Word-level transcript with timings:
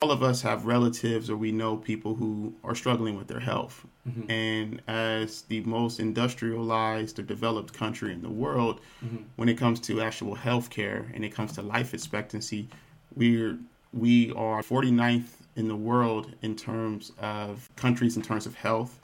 all 0.00 0.12
of 0.12 0.22
us 0.22 0.42
have 0.42 0.66
relatives 0.66 1.28
or 1.28 1.36
we 1.36 1.50
know 1.50 1.76
people 1.76 2.14
who 2.14 2.54
are 2.62 2.74
struggling 2.74 3.16
with 3.16 3.26
their 3.26 3.40
health. 3.40 3.84
Mm-hmm. 4.08 4.30
And 4.30 4.82
as 4.86 5.42
the 5.42 5.60
most 5.62 5.98
industrialized 5.98 7.18
or 7.18 7.22
developed 7.22 7.72
country 7.72 8.12
in 8.12 8.22
the 8.22 8.30
world, 8.30 8.80
mm-hmm. 9.04 9.24
when 9.36 9.48
it 9.48 9.58
comes 9.58 9.80
to 9.80 10.00
actual 10.00 10.34
health 10.34 10.70
care 10.70 11.10
and 11.14 11.24
it 11.24 11.34
comes 11.34 11.52
to 11.52 11.62
life 11.62 11.94
expectancy, 11.94 12.68
we're 13.16 13.58
we 13.92 14.32
are 14.34 14.62
49th 14.62 15.30
in 15.56 15.66
the 15.66 15.76
world 15.76 16.34
in 16.42 16.54
terms 16.54 17.10
of 17.20 17.68
countries 17.74 18.16
in 18.16 18.22
terms 18.22 18.46
of 18.46 18.54
health. 18.54 19.00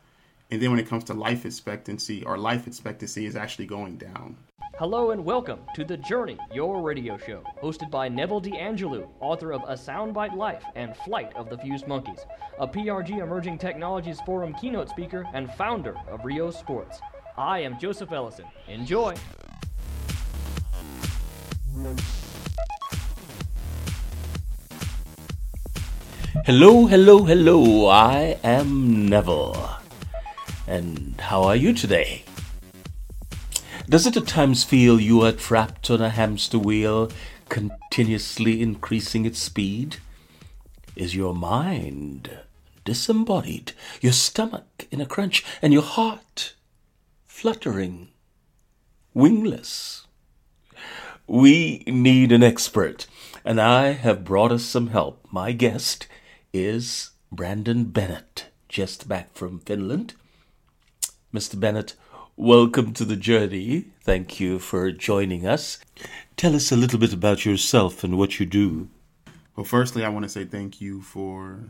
And 0.51 0.61
then 0.63 0.71
when 0.71 0.79
it 0.79 0.87
comes 0.87 1.05
to 1.05 1.15
life 1.15 1.47
expectancy, 1.47 2.23
our 2.25 2.39
life 2.39 2.67
expectancy 2.67 3.25
is 3.25 3.35
actually 3.35 3.67
going 3.67 3.97
down. 3.97 4.37
Hello 4.77 5.13
and 5.13 5.25
welcome 5.25 5.61
to 5.77 5.85
The 5.85 5.97
Journey, 5.97 6.37
your 6.53 6.83
radio 6.83 7.17
show, 7.17 7.45
hosted 7.63 7.93
by 7.93 8.09
Neville 8.09 8.43
DeAngelou, 8.43 9.07
author 9.21 9.53
of 9.53 9.63
A 9.69 9.75
Soundbite 9.75 10.35
Life 10.35 10.65
and 10.75 10.97
Flight 10.97 11.33
of 11.37 11.49
the 11.49 11.57
Fused 11.59 11.87
Monkeys, 11.87 12.27
a 12.59 12.67
PRG 12.67 13.23
Emerging 13.23 13.57
Technologies 13.57 14.21
Forum 14.27 14.53
keynote 14.55 14.89
speaker 14.89 15.27
and 15.33 15.49
founder 15.55 15.95
of 16.09 16.23
RyoSports. 16.23 16.97
I 17.39 17.61
am 17.61 17.79
Joseph 17.79 18.11
Ellison. 18.11 18.47
Enjoy! 18.67 19.15
Hello, 26.45 26.87
hello, 26.87 27.23
hello. 27.23 27.87
I 27.87 28.41
am 28.43 29.09
Neville. 29.09 29.77
And 30.67 31.15
how 31.21 31.45
are 31.45 31.55
you 31.55 31.73
today? 31.73 32.25
Does 33.87 34.07
it 34.07 34.17
at 34.17 34.27
times 34.27 34.65
feel 34.65 34.99
you 34.99 35.21
are 35.21 35.33
trapped 35.33 35.91
on 35.91 36.01
a 36.01 36.09
hamster 36.09 36.59
wheel, 36.59 37.11
continuously 37.51 38.63
increasing 38.63 39.27
its 39.27 39.39
speed? 39.39 39.99
Is 40.97 41.15
your 41.15 41.35
mind 41.35 42.39
disembodied, 42.85 43.73
your 44.01 44.13
stomach 44.13 44.87
in 44.91 45.03
a 45.03 45.07
crunch, 45.07 45.45
and 45.61 45.73
your 45.73 45.83
heart 45.83 46.55
fluttering, 47.27 48.09
wingless? 49.13 50.07
We 51.27 51.85
need 51.87 52.33
an 52.33 52.43
expert, 52.43 53.07
and 53.45 53.61
I 53.61 53.93
have 53.93 54.25
brought 54.25 54.51
us 54.51 54.65
some 54.65 54.89
help. 54.89 55.27
My 55.31 55.53
guest 55.53 56.07
is 56.55 57.11
Brandon 57.31 57.85
Bennett, 57.85 58.47
just 58.67 59.09
back 59.09 59.35
from 59.35 59.61
Finland. 59.61 60.15
Mr. 61.35 61.61
Bennett, 61.61 61.95
Welcome 62.37 62.95
to 62.95 63.05
the 63.05 63.15
journey. 63.15 63.93
Thank 64.01 64.41
you 64.41 64.59
for 64.59 64.91
joining 64.91 65.47
us. 65.47 65.79
Tell 66.37 66.57
us 66.57 66.73
a 66.73 66.77
little 66.77 66.99
bit 66.99 67.13
about 67.13 67.47
yourself 67.47 68.03
and 68.03 68.19
what 68.19 68.41
you 68.41 68.45
do. 68.45 68.89
Well, 69.55 69.63
firstly, 69.63 70.05
I 70.05 70.09
want 70.09 70.25
to 70.25 70.29
say 70.29 70.45
thank 70.45 70.81
you 70.81 71.01
for 71.01 71.61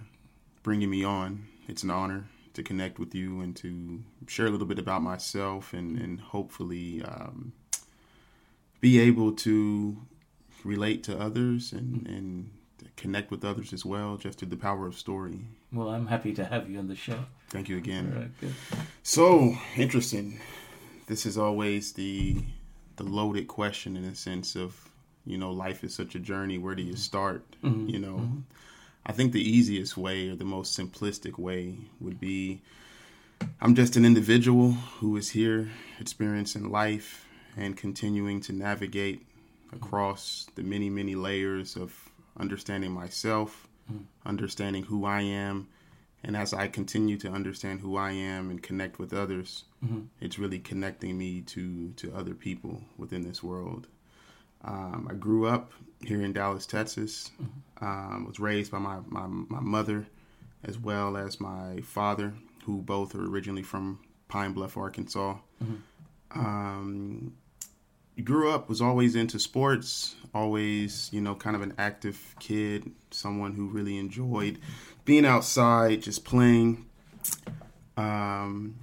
bringing 0.63 0.89
me 0.89 1.05
on. 1.05 1.49
It's 1.69 1.83
an 1.83 1.91
honor 1.91 2.25
to 2.55 2.63
connect 2.63 2.99
with 2.99 3.15
you 3.15 3.43
and 3.43 3.55
to 3.57 4.03
share 4.27 4.47
a 4.47 4.51
little 4.51 4.67
bit 4.67 4.79
about 4.79 5.03
myself 5.03 5.75
and, 5.75 5.99
and 5.99 6.19
hopefully 6.19 7.03
um, 7.03 7.53
be 8.81 8.99
able 8.99 9.33
to 9.33 9.99
relate 10.65 11.05
to 11.05 11.21
others 11.21 11.73
and, 11.75 12.07
and 12.07 12.51
connect 12.97 13.31
with 13.31 13.45
others 13.45 13.73
as 13.73 13.85
well 13.85 14.17
just 14.17 14.39
through 14.39 14.49
the 14.49 14.57
power 14.57 14.87
of 14.87 14.97
story. 14.97 15.41
Well, 15.73 15.89
I'm 15.89 16.07
happy 16.07 16.33
to 16.35 16.45
have 16.45 16.69
you 16.69 16.79
on 16.79 16.89
the 16.89 16.97
show. 16.97 17.19
Thank 17.49 17.69
you 17.69 17.77
again. 17.77 18.35
so 19.03 19.57
interesting. 19.77 20.41
This 21.07 21.27
is 21.27 21.37
always 21.37 21.93
the 21.93 22.43
the 22.97 23.05
loaded 23.05 23.49
question 23.49 23.97
in 23.97 24.05
a 24.05 24.15
sense 24.15 24.55
of 24.55 24.89
you 25.27 25.37
know 25.37 25.51
life 25.51 25.85
is 25.85 25.95
such 25.95 26.15
a 26.15 26.19
journey. 26.19 26.59
Where 26.59 26.75
do 26.75 26.83
you 26.83 26.97
start? 26.97 27.45
Mm-hmm. 27.63 27.89
You 27.89 27.99
know, 27.99 28.17
mm-hmm. 28.17 28.39
I 29.07 29.13
think 29.13 29.33
the 29.33 29.43
easiest 29.43 29.97
way 29.97 30.29
or 30.29 30.37
the 30.37 30.45
most 30.45 30.79
simplistic 30.79 31.39
way 31.39 31.77
would 32.01 32.19
be 32.19 32.63
I'm 33.61 33.75
just 33.75 33.97
an 33.97 34.05
individual 34.05 34.73
who 34.73 35.17
is 35.17 35.31
here 35.31 35.71
experiencing 36.01 36.71
life 36.71 37.27
and 37.57 37.77
continuing 37.77 38.41
to 38.43 38.53
navigate 38.53 39.27
across 39.73 40.47
the 40.55 40.63
many 40.63 40.89
many 40.91 41.15
layers 41.15 41.77
of 41.77 42.11
understanding 42.39 42.93
myself, 42.93 43.69
mm-hmm. 43.91 44.05
understanding 44.27 44.85
who 44.85 45.05
I 45.05 45.21
am 45.21 45.69
and 46.25 46.37
as 46.37 46.55
I 46.55 46.69
continue 46.69 47.19
to 47.19 47.31
understand 47.31 47.81
who 47.81 47.97
I 47.97 48.13
am 48.13 48.51
and 48.51 48.63
connect 48.63 48.99
with 48.99 49.13
others, 49.13 49.65
mm-hmm. 49.85 50.03
it's 50.21 50.39
really 50.39 50.59
connecting 50.59 51.19
me 51.19 51.43
to 51.43 51.91
to 51.97 52.15
other 52.15 52.35
people 52.35 52.81
within 52.97 53.23
this 53.23 53.43
world. 53.43 53.87
Um, 54.65 55.07
I 55.11 55.15
grew 55.15 55.47
up 55.47 55.73
here 56.03 56.23
in 56.23 56.33
Dallas, 56.33 56.65
Texas. 56.65 57.31
Mm-hmm. 57.41 57.85
Um, 57.85 58.27
was 58.27 58.41
raised 58.41 58.73
by 58.73 58.79
my, 58.79 59.01
my 59.07 59.27
my 59.27 59.61
mother 59.61 60.07
as 60.65 60.79
well 60.79 61.19
as 61.19 61.41
my 61.41 61.81
father, 61.83 62.33
who 62.65 62.81
both 62.81 63.15
are 63.15 63.27
originally 63.27 63.63
from 63.63 64.01
Pine 64.29 64.55
Bluff, 64.55 64.79
Arkansas. 64.79 65.37
Mm-hmm. 65.63 66.41
Um, 66.41 67.35
grew 68.23 68.51
up 68.51 68.69
was 68.69 68.81
always 68.81 69.17
into 69.17 69.39
sports 69.39 70.15
always 70.35 71.09
you 71.13 71.21
know 71.21 71.35
kind 71.35 71.57
of 71.57 71.63
an 71.63 71.75
active 71.79 72.35
kid 72.39 72.91
someone 73.11 73.55
who 73.55 73.67
really 73.67 73.99
enjoyed 73.99 74.59
being 75.05 75.27
outside 75.27 76.01
just 76.01 76.25
playing. 76.25 76.87
Um, 77.97 78.77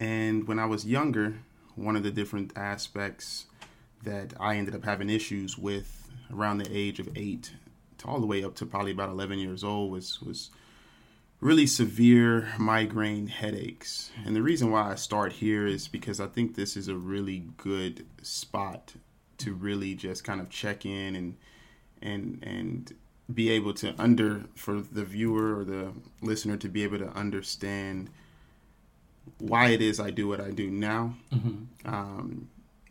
and 0.00 0.46
when 0.46 0.58
i 0.58 0.66
was 0.66 0.84
younger 0.84 1.34
one 1.74 1.96
of 1.96 2.02
the 2.02 2.10
different 2.10 2.52
aspects 2.56 3.46
that 4.02 4.34
i 4.40 4.56
ended 4.56 4.74
up 4.74 4.84
having 4.84 5.08
issues 5.08 5.56
with 5.56 6.10
around 6.32 6.58
the 6.58 6.68
age 6.76 6.98
of 6.98 7.08
eight 7.16 7.52
to 7.98 8.06
all 8.06 8.20
the 8.20 8.26
way 8.26 8.44
up 8.44 8.54
to 8.56 8.66
probably 8.66 8.92
about 8.92 9.08
11 9.08 9.38
years 9.38 9.64
old 9.64 9.90
was 9.90 10.20
was 10.20 10.50
really 11.40 11.66
severe 11.66 12.52
migraine 12.58 13.26
headaches. 13.26 14.10
And 14.24 14.34
the 14.34 14.42
reason 14.42 14.70
why 14.70 14.90
I 14.90 14.94
start 14.94 15.34
here 15.34 15.66
is 15.66 15.88
because 15.88 16.20
I 16.20 16.26
think 16.26 16.54
this 16.54 16.76
is 16.76 16.88
a 16.88 16.96
really 16.96 17.44
good 17.56 18.06
spot 18.22 18.94
to 19.38 19.52
really 19.52 19.94
just 19.94 20.24
kind 20.24 20.40
of 20.40 20.48
check 20.48 20.86
in 20.86 21.14
and 21.14 21.36
and 22.00 22.42
and 22.42 22.94
be 23.32 23.50
able 23.50 23.74
to 23.74 23.94
under 23.98 24.44
for 24.54 24.80
the 24.80 25.04
viewer 25.04 25.58
or 25.58 25.64
the 25.64 25.92
listener 26.22 26.56
to 26.56 26.68
be 26.68 26.84
able 26.84 26.98
to 26.98 27.08
understand 27.08 28.08
why 29.38 29.68
it 29.68 29.82
is 29.82 29.98
I 29.98 30.10
do 30.10 30.28
what 30.28 30.40
I 30.40 30.50
do 30.50 30.70
now. 30.70 31.14
Mm-hmm. 31.32 31.88
Um, 31.88 32.48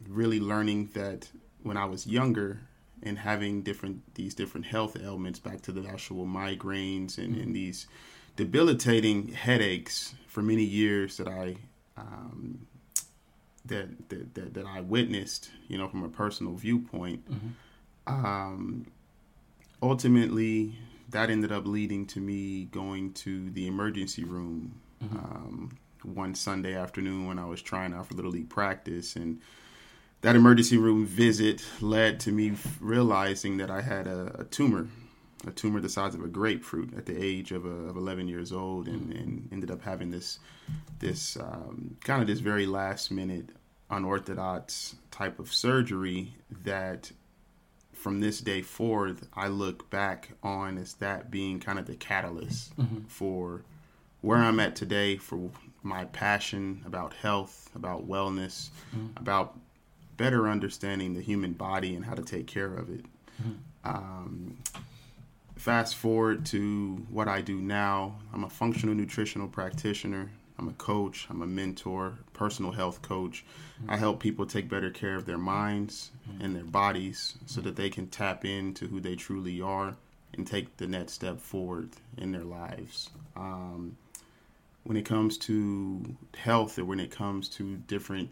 really 0.08 0.40
learning 0.40 0.90
that 0.94 1.30
when 1.64 1.78
I 1.78 1.86
was 1.86 2.06
younger 2.06 2.60
and 3.02 3.18
having 3.18 3.62
different 3.62 4.16
these 4.16 4.36
different 4.36 4.66
health 4.66 4.98
ailments 5.02 5.40
back 5.40 5.62
to 5.62 5.72
the 5.72 5.88
actual 5.88 6.26
migraines 6.26 7.18
and, 7.18 7.34
mm-hmm. 7.34 7.42
and 7.42 7.56
these 7.56 7.88
debilitating 8.36 9.30
headaches 9.30 10.16
for 10.28 10.42
many 10.42 10.64
years 10.64 11.18
that 11.18 11.28
I 11.28 11.56
um, 11.98 12.68
that, 13.66 14.10
that, 14.10 14.36
that 14.36 14.54
that 14.54 14.66
I 14.66 14.82
witnessed, 14.82 15.50
you 15.68 15.78
know, 15.78 15.88
from 15.88 16.04
a 16.04 16.10
personal 16.10 16.54
viewpoint. 16.54 17.30
Mm-hmm. 17.32 17.48
Um, 18.08 18.88
ultimately, 19.82 20.78
that 21.10 21.30
ended 21.30 21.52
up 21.52 21.66
leading 21.66 22.06
to 22.08 22.20
me 22.20 22.66
going 22.66 23.14
to 23.14 23.50
the 23.52 23.68
emergency 23.68 24.24
room 24.24 24.80
mm-hmm. 25.04 25.18
um, 25.18 25.78
one 26.04 26.36
Sunday 26.36 26.76
afternoon 26.76 27.28
when 27.28 27.40
I 27.40 27.46
was 27.46 27.62
trying 27.62 27.94
out 27.94 28.08
for 28.08 28.14
little 28.14 28.32
league 28.32 28.50
practice, 28.50 29.16
and 29.16 29.40
that 30.22 30.36
emergency 30.36 30.78
room 30.78 31.06
visit 31.06 31.64
led 31.82 32.20
to 32.22 32.32
me 32.32 32.54
realizing 32.80 33.58
that 33.58 33.72
I 33.72 33.82
had 33.82 34.06
a, 34.06 34.42
a 34.42 34.44
tumor 34.44 34.88
a 35.48 35.52
tumor 35.52 35.80
the 35.80 35.90
size 35.90 36.16
of 36.16 36.24
a 36.24 36.28
grapefruit 36.28 36.94
at 36.98 37.06
the 37.06 37.24
age 37.24 37.52
of, 37.52 37.66
uh, 37.66 37.70
of 37.70 37.98
11 37.98 38.28
years 38.28 38.52
old, 38.52 38.88
and, 38.88 39.14
and, 39.14 39.50
ended 39.52 39.72
up 39.72 39.82
having 39.82 40.12
this 40.12 40.40
this 41.00 41.38
um, 41.38 41.96
kind 42.04 42.22
of 42.22 42.28
this 42.28 42.40
very 42.40 42.66
last 42.66 43.12
minute 43.12 43.50
unorthodox 43.90 44.96
type 45.12 45.40
of 45.40 45.54
surgery 45.54 46.36
that 46.64 47.12
from 47.94 48.20
this 48.20 48.40
day 48.40 48.62
forth 48.62 49.28
I 49.34 49.48
look 49.48 49.90
back 49.90 50.32
on 50.42 50.78
as 50.78 50.96
that 50.96 51.30
being 51.30 51.60
kind 51.60 51.78
of 51.78 51.86
the 51.86 51.96
catalyst 51.96 52.76
mm-hmm. 52.78 53.02
for 53.08 53.64
where 54.22 54.40
I'm 54.40 54.60
at 54.60 54.76
today 54.76 55.18
for 55.18 55.52
my 55.84 56.06
passion 56.06 56.82
about 56.86 57.14
health, 57.14 57.70
about 57.76 58.08
wellness, 58.08 58.70
mm-hmm. 58.96 59.18
about 59.18 59.58
better 60.18 60.48
understanding 60.50 61.14
the 61.14 61.22
human 61.22 61.54
body 61.54 61.96
and 61.96 62.04
how 62.04 62.16
to 62.16 62.24
take 62.24 62.48
care 62.48 62.74
of 62.74 62.90
it. 62.90 63.06
Mm-hmm. 63.42 63.52
Um, 63.84 64.58
fast 65.66 65.96
forward 65.96 66.46
to 66.46 67.04
what 67.10 67.28
I 67.28 67.42
do 67.42 67.56
now, 67.56 68.14
I'm 68.32 68.44
a 68.44 68.50
functional 68.50 68.94
nutritional 68.94 69.48
practitioner. 69.48 70.30
I'm 70.60 70.68
a 70.68 70.74
coach, 70.74 71.26
I'm 71.28 71.42
a 71.42 71.48
mentor, 71.48 72.14
personal 72.34 72.72
health 72.72 73.02
coach. 73.02 73.44
Mm-hmm. 73.82 73.90
I 73.90 73.98
help 73.98 74.20
people 74.20 74.46
take 74.46 74.70
better 74.70 74.92
care 74.92 75.16
of 75.16 75.26
their 75.26 75.40
minds 75.40 76.12
mm-hmm. 76.30 76.46
and 76.46 76.56
their 76.56 76.64
bodies 76.64 77.34
so 77.48 77.62
that 77.62 77.76
they 77.76 77.90
can 77.90 78.06
tap 78.08 78.46
into 78.46 78.88
who 78.88 79.00
they 79.00 79.16
truly 79.16 79.60
are 79.60 79.96
and 80.38 80.46
take 80.46 80.78
the 80.78 80.86
next 80.86 81.14
step 81.14 81.40
forward 81.40 81.90
in 82.16 82.32
their 82.32 82.44
lives. 82.44 83.10
Um, 83.36 83.98
when 84.84 84.98
it 84.98 85.06
comes 85.06 85.36
to 85.40 86.16
health 86.38 86.78
or 86.78 86.86
when 86.86 87.00
it 87.00 87.10
comes 87.10 87.50
to 87.50 87.78
different 87.88 88.30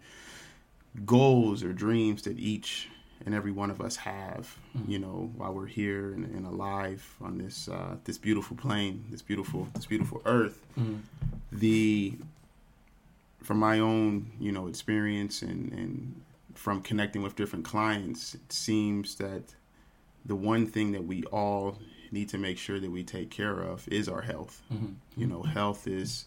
goals 1.04 1.64
or 1.64 1.74
dreams 1.74 2.22
that 2.22 2.38
each 2.38 2.90
and 3.26 3.34
every 3.34 3.52
one 3.52 3.70
of 3.70 3.82
us 3.82 3.96
have, 3.96 4.58
mm-hmm. 4.78 4.92
you 4.92 5.00
know, 5.00 5.32
while 5.36 5.54
we're 5.54 5.66
here 5.66 6.14
and, 6.14 6.26
and 6.26 6.46
alive 6.46 7.16
on 7.22 7.38
this 7.38 7.68
uh, 7.68 7.96
this 8.04 8.18
beautiful 8.18 8.58
plane, 8.58 9.06
this 9.10 9.22
beautiful 9.22 9.68
this 9.74 9.86
beautiful 9.86 10.22
earth. 10.26 10.66
Mm-hmm. 10.80 10.98
The 11.52 12.14
from 13.42 13.58
my 13.58 13.80
own, 13.80 14.32
you 14.40 14.52
know, 14.52 14.68
experience 14.68 15.42
and 15.42 15.72
and 15.74 16.22
from 16.54 16.82
connecting 16.82 17.22
with 17.22 17.36
different 17.36 17.66
clients, 17.66 18.36
it 18.36 18.52
seems 18.52 19.16
that 19.16 19.56
the 20.26 20.36
one 20.36 20.68
thing 20.68 20.92
that 20.94 21.06
we 21.06 21.24
all 21.26 21.78
need 22.12 22.30
to 22.30 22.38
make 22.38 22.58
sure 22.58 22.80
that 22.80 22.92
we 22.92 23.04
take 23.04 23.30
care 23.30 23.60
of 23.60 23.88
is 23.88 24.08
our 24.08 24.22
health. 24.22 24.62
Mm-hmm. 24.72 24.94
You 25.18 25.28
know, 25.28 25.44
health 25.44 25.88
is 25.88 26.26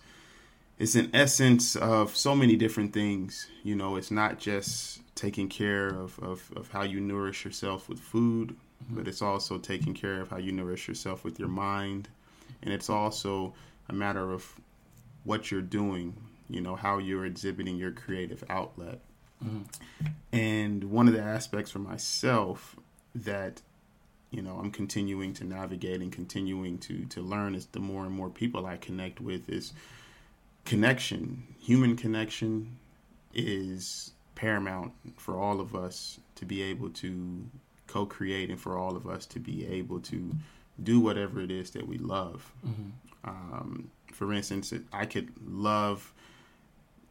it's 0.78 0.94
an 0.94 1.11
essence 1.14 1.76
of 1.76 2.17
so 2.17 2.34
many 2.34 2.56
different 2.56 2.93
things. 2.93 3.49
You 3.62 3.76
know, 3.76 3.96
it's 3.96 4.11
not 4.11 4.38
just 4.38 5.00
taking 5.14 5.49
care 5.49 5.88
of, 5.88 6.19
of, 6.19 6.52
of 6.55 6.70
how 6.70 6.82
you 6.82 7.00
nourish 7.00 7.44
yourself 7.44 7.88
with 7.88 7.99
food, 7.99 8.50
mm-hmm. 8.84 8.96
but 8.96 9.08
it's 9.08 9.23
also 9.23 9.58
taking 9.58 9.94
care 9.94 10.20
of 10.20 10.31
how 10.31 10.37
you 10.37 10.52
nourish 10.52 10.87
yourself 10.87 11.25
with 11.25 11.38
your 11.38 11.49
mind. 11.49 12.08
And 12.62 12.73
it's 12.73 12.90
also 12.90 13.55
a 13.88 13.93
matter 13.93 14.32
of 14.32 14.55
what 15.25 15.50
you're 15.50 15.62
doing, 15.62 16.14
you 16.49 16.61
know, 16.61 16.76
how 16.76 16.99
you're 16.99 17.25
exhibiting 17.25 17.76
your 17.76 17.93
creative 17.93 18.44
outlet. 18.50 19.00
Mm-hmm. 19.44 19.62
And 20.32 20.84
one 20.84 21.08
of 21.08 21.14
the 21.14 21.22
aspects 21.22 21.70
for 21.70 21.79
myself 21.79 22.76
that 23.14 23.62
you 24.31 24.43
know 24.43 24.58
I'm 24.61 24.70
continuing 24.70 25.32
to 25.34 25.44
navigate 25.44 26.00
and 26.00 26.12
continuing 26.12 26.79
to 26.79 27.05
to 27.06 27.22
learn 27.22 27.55
is 27.55 27.67
the 27.67 27.81
more 27.81 28.05
and 28.05 28.12
more 28.12 28.29
people 28.29 28.67
I 28.67 28.76
connect 28.76 29.20
with 29.20 29.49
is 29.49 29.72
connection, 30.66 31.44
human 31.58 31.96
connection 31.96 32.76
is 33.32 34.12
paramount 34.34 34.92
for 35.16 35.38
all 35.38 35.60
of 35.60 35.74
us 35.74 36.20
to 36.34 36.44
be 36.44 36.62
able 36.62 36.90
to 36.90 37.46
co-create 37.86 38.50
and 38.50 38.60
for 38.60 38.76
all 38.76 38.96
of 38.96 39.06
us 39.06 39.24
to 39.26 39.38
be 39.38 39.66
able 39.66 40.00
to 40.00 40.30
do 40.82 41.00
whatever 41.00 41.40
it 41.40 41.50
is 41.50 41.70
that 41.70 41.86
we 41.86 41.96
love. 41.98 42.52
Mm-hmm. 42.66 42.90
Um, 43.24 43.90
for 44.12 44.32
instance, 44.32 44.72
I 44.92 45.06
could 45.06 45.30
love 45.46 46.12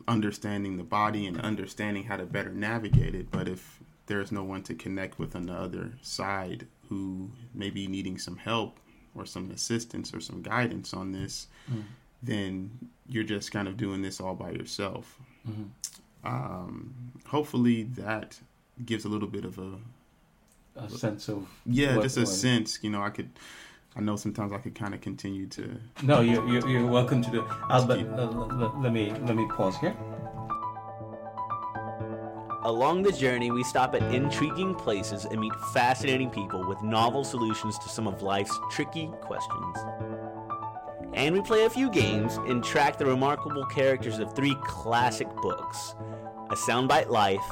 understanding 0.08 0.78
the 0.78 0.84
body 0.84 1.26
and 1.26 1.40
understanding 1.42 2.04
how 2.04 2.18
to 2.18 2.26
better 2.26 2.52
navigate 2.52 3.16
it, 3.16 3.32
but 3.32 3.48
if 3.48 3.80
there's 4.06 4.32
no 4.32 4.44
one 4.44 4.62
to 4.64 4.76
connect 4.76 5.18
with 5.18 5.36
on 5.36 5.48
the 5.48 5.54
other 5.54 5.94
side 6.02 6.68
who 6.90 7.32
may 7.54 7.72
be 7.72 7.88
needing 7.88 8.20
some 8.20 8.38
help 8.38 8.80
or 9.16 9.26
some 9.26 9.50
assistance 9.50 10.14
or 10.14 10.20
some 10.20 10.44
guidance 10.44 10.94
on 10.94 11.12
this, 11.12 11.48
mm-hmm. 11.70 11.82
Then 12.26 12.72
you're 13.08 13.24
just 13.24 13.52
kind 13.52 13.68
of 13.68 13.78
doing 13.78 14.02
this 14.02 14.20
all 14.20 14.36
by 14.36 14.52
yourself. 14.52 15.20
Mm-hmm. 15.48 16.28
Um, 16.28 16.94
hopefully, 17.28 17.84
that 17.84 18.40
gives 18.84 19.06
a 19.06 19.10
little 19.10 19.28
bit 19.28 19.46
of 19.46 19.60
a 19.60 19.74
a 20.78 20.90
sense 20.90 21.30
of 21.30 21.48
yeah, 21.66 21.96
what, 21.96 22.04
just 22.04 22.18
a 22.18 22.22
what, 22.22 22.30
sense. 22.30 22.80
You 22.82 22.90
know, 22.90 23.02
I 23.02 23.10
could. 23.10 23.30
I 23.98 24.02
know 24.02 24.18
sometimes 24.18 24.52
I 24.52 24.58
could 24.58 24.76
kind 24.76 24.94
of 24.94 25.00
continue 25.00 25.48
to. 25.48 25.78
No, 26.04 26.20
you're, 26.20 26.46
you're, 26.50 26.68
you're 26.68 26.86
welcome 26.88 27.22
to 27.22 27.32
do. 27.32 27.48
Albert, 27.70 27.98
keep... 28.00 28.12
let, 28.12 28.78
let 28.82 28.92
me 28.92 29.12
let 29.12 29.36
me 29.36 29.48
pause 29.48 29.78
here. 29.78 29.96
Along 32.64 33.04
the 33.04 33.12
journey, 33.12 33.52
we 33.52 33.64
stop 33.64 33.94
at 33.94 34.02
intriguing 34.14 34.74
places 34.74 35.26
and 35.26 35.40
meet 35.40 35.54
fascinating 35.72 36.32
people 36.32 36.68
with 36.68 36.82
novel 36.82 37.24
solutions 37.24 37.78
to 37.78 37.90
some 37.90 38.08
of 38.08 38.24
life's 38.24 38.60
tricky 38.72 39.12
questions 39.22 39.78
and 41.16 41.34
we 41.34 41.42
play 41.42 41.64
a 41.64 41.70
few 41.70 41.90
games 41.90 42.36
and 42.48 42.64
track 42.64 42.98
the 42.98 43.06
remarkable 43.06 43.66
characters 43.66 44.20
of 44.20 44.36
three 44.36 44.56
classic 44.64 45.34
books 45.38 45.96
A 46.52 46.56
Soundbite 46.56 47.10
Life, 47.10 47.46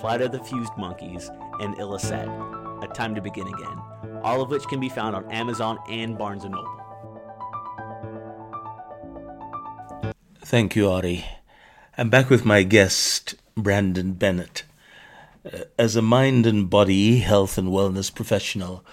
Flight 0.00 0.22
of 0.22 0.32
the 0.32 0.42
Fused 0.42 0.72
Monkeys, 0.78 1.28
and 1.60 1.74
Illicet, 1.78 2.28
A 2.82 2.88
Time 2.94 3.14
to 3.16 3.20
Begin 3.20 3.48
Again, 3.48 3.78
all 4.22 4.40
of 4.40 4.50
which 4.50 4.64
can 4.64 4.78
be 4.78 4.88
found 4.88 5.16
on 5.16 5.30
Amazon 5.32 5.78
and 5.88 6.16
Barnes 6.16 6.44
& 6.44 6.48
Noble. 6.48 6.74
Thank 10.40 10.76
you, 10.76 10.88
Ari. 10.88 11.26
I'm 11.98 12.10
back 12.10 12.30
with 12.30 12.44
my 12.44 12.62
guest, 12.62 13.34
Brandon 13.56 14.12
Bennett. 14.12 14.62
Uh, 15.44 15.64
as 15.78 15.96
a 15.96 16.02
mind 16.02 16.46
and 16.46 16.70
body 16.70 17.18
health 17.18 17.58
and 17.58 17.68
wellness 17.68 18.14
professional, 18.14 18.84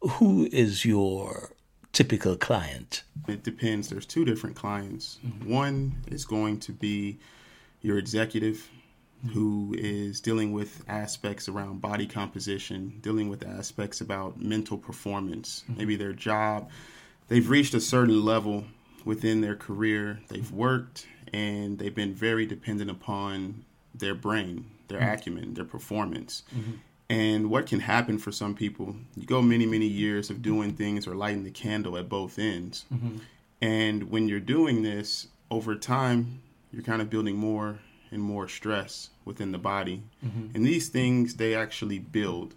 who 0.00 0.48
is 0.52 0.84
your 0.84 1.52
typical 1.92 2.36
client? 2.36 3.04
It 3.28 3.42
depends. 3.42 3.88
There's 3.88 4.06
two 4.06 4.24
different 4.24 4.56
clients. 4.56 5.18
Mm-hmm. 5.24 5.50
One 5.50 5.92
is 6.08 6.24
going 6.24 6.60
to 6.60 6.72
be 6.72 7.18
your 7.82 7.98
executive 7.98 8.68
mm-hmm. 9.24 9.34
who 9.34 9.74
is 9.78 10.20
dealing 10.20 10.52
with 10.52 10.82
aspects 10.88 11.48
around 11.48 11.80
body 11.80 12.06
composition, 12.06 12.98
dealing 13.02 13.28
with 13.28 13.46
aspects 13.46 14.00
about 14.00 14.40
mental 14.40 14.78
performance, 14.78 15.64
mm-hmm. 15.64 15.78
maybe 15.78 15.96
their 15.96 16.12
job. 16.12 16.70
They've 17.28 17.48
reached 17.48 17.74
a 17.74 17.80
certain 17.80 18.24
level 18.24 18.64
within 19.04 19.40
their 19.40 19.56
career, 19.56 20.20
they've 20.28 20.50
worked, 20.52 21.06
and 21.32 21.78
they've 21.78 21.94
been 21.94 22.14
very 22.14 22.46
dependent 22.46 22.90
upon 22.90 23.64
their 23.94 24.14
brain, 24.14 24.64
their 24.88 25.00
mm-hmm. 25.00 25.08
acumen, 25.10 25.54
their 25.54 25.64
performance. 25.64 26.44
And 27.12 27.50
what 27.50 27.66
can 27.66 27.80
happen 27.80 28.16
for 28.16 28.32
some 28.32 28.54
people, 28.54 28.96
you 29.16 29.26
go 29.26 29.42
many, 29.42 29.66
many 29.66 29.86
years 29.86 30.30
of 30.30 30.40
doing 30.40 30.72
things 30.72 31.06
or 31.06 31.14
lighting 31.14 31.44
the 31.44 31.50
candle 31.50 31.98
at 31.98 32.08
both 32.08 32.38
ends. 32.38 32.86
Mm-hmm. 32.90 33.18
And 33.60 34.10
when 34.10 34.28
you're 34.28 34.40
doing 34.40 34.82
this 34.82 35.26
over 35.50 35.74
time, 35.74 36.40
you're 36.72 36.82
kind 36.82 37.02
of 37.02 37.10
building 37.10 37.36
more 37.36 37.78
and 38.10 38.22
more 38.22 38.48
stress 38.48 39.10
within 39.26 39.52
the 39.52 39.58
body. 39.58 40.02
Mm-hmm. 40.24 40.56
And 40.56 40.64
these 40.64 40.88
things, 40.88 41.34
they 41.34 41.54
actually 41.54 41.98
build. 41.98 42.54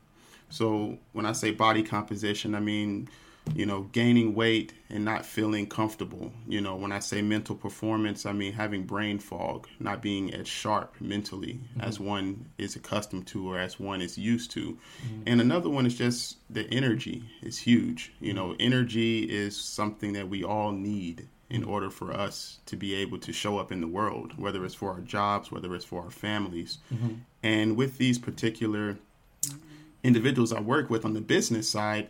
So 0.50 1.00
when 1.12 1.26
I 1.26 1.34
say 1.34 1.52
body 1.52 1.84
composition, 1.84 2.56
I 2.56 2.62
mean 2.62 3.10
you 3.54 3.66
know, 3.66 3.84
gaining 3.92 4.34
weight 4.34 4.74
and 4.90 5.06
not 5.06 5.26
feeling 5.26 5.68
comfortable. 5.68 6.32
You 6.48 6.62
know, 6.62 6.76
when 6.76 6.92
I 6.92 7.00
say 7.00 7.22
mental 7.22 7.56
performance, 7.56 8.26
I 8.26 8.32
mean 8.32 8.54
having 8.54 8.84
brain 8.84 9.20
fog, 9.20 9.68
not 9.80 10.02
being 10.02 10.34
as 10.34 10.48
sharp 10.48 10.96
mentally 11.00 11.60
mm-hmm. 11.72 11.82
as 11.82 12.00
one 12.00 12.50
is 12.58 12.76
accustomed 12.76 13.28
to 13.28 13.52
or 13.52 13.60
as 13.60 13.80
one 13.80 14.02
is 14.02 14.18
used 14.18 14.52
to. 14.52 14.78
Mm-hmm. 15.06 15.24
And 15.28 15.42
another 15.42 15.70
one 15.70 15.86
is 15.86 15.96
just 15.96 16.38
the 16.50 16.68
energy 16.72 17.24
is 17.42 17.58
huge. 17.58 18.12
You 18.20 18.34
know, 18.34 18.50
mm-hmm. 18.50 18.62
energy 18.62 19.24
is 19.24 19.56
something 19.56 20.14
that 20.14 20.28
we 20.28 20.44
all 20.44 20.72
need 20.72 21.28
in 21.50 21.62
mm-hmm. 21.62 21.70
order 21.70 21.90
for 21.90 22.12
us 22.12 22.60
to 22.66 22.76
be 22.76 22.96
able 22.96 23.20
to 23.20 23.32
show 23.32 23.58
up 23.60 23.72
in 23.72 23.80
the 23.80 23.88
world, 23.88 24.34
whether 24.38 24.66
it's 24.66 24.76
for 24.76 24.92
our 24.92 25.02
jobs, 25.02 25.52
whether 25.52 25.76
it's 25.76 25.86
for 25.86 26.04
our 26.04 26.12
families. 26.12 26.80
Mm-hmm. 26.94 27.14
And 27.44 27.78
with 27.78 27.98
these 27.98 28.18
particular 28.18 28.98
individuals 30.04 30.52
I 30.52 30.60
work 30.60 30.90
with 30.90 31.06
on 31.06 31.14
the 31.14 31.22
business 31.22 31.70
side, 31.70 32.10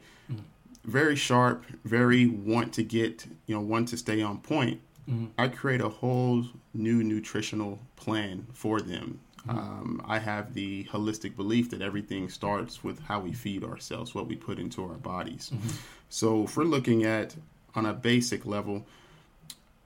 very 0.86 1.16
sharp, 1.16 1.66
very 1.84 2.28
want 2.28 2.74
to 2.74 2.84
get, 2.84 3.26
you 3.48 3.56
know, 3.56 3.62
want 3.62 3.90
to 3.90 3.98
stay 3.98 4.22
on 4.22 4.40
point. 4.40 4.82
Mm-hmm. 5.10 5.26
I 5.38 5.48
create 5.48 5.82
a 5.82 5.90
whole 5.90 6.46
new 6.74 7.04
nutritional 7.04 7.80
plan 7.96 8.48
for 8.54 8.82
them. 8.82 9.20
Mm-hmm. 9.48 9.58
Um, 9.58 10.02
I 10.08 10.20
have 10.20 10.54
the 10.54 10.86
holistic 10.86 11.36
belief 11.36 11.70
that 11.72 11.82
everything 11.82 12.30
starts 12.30 12.84
with 12.84 13.00
how 13.04 13.20
we 13.20 13.34
feed 13.34 13.64
ourselves, 13.64 14.16
what 14.16 14.28
we 14.28 14.36
put 14.36 14.58
into 14.58 14.84
our 14.84 14.96
bodies. 14.96 15.52
Mm-hmm. 15.54 15.70
So, 16.10 16.44
if 16.44 16.58
we're 16.58 16.64
looking 16.64 17.04
at 17.04 17.36
on 17.76 17.86
a 17.86 17.94
basic 17.94 18.46
level, 18.46 18.88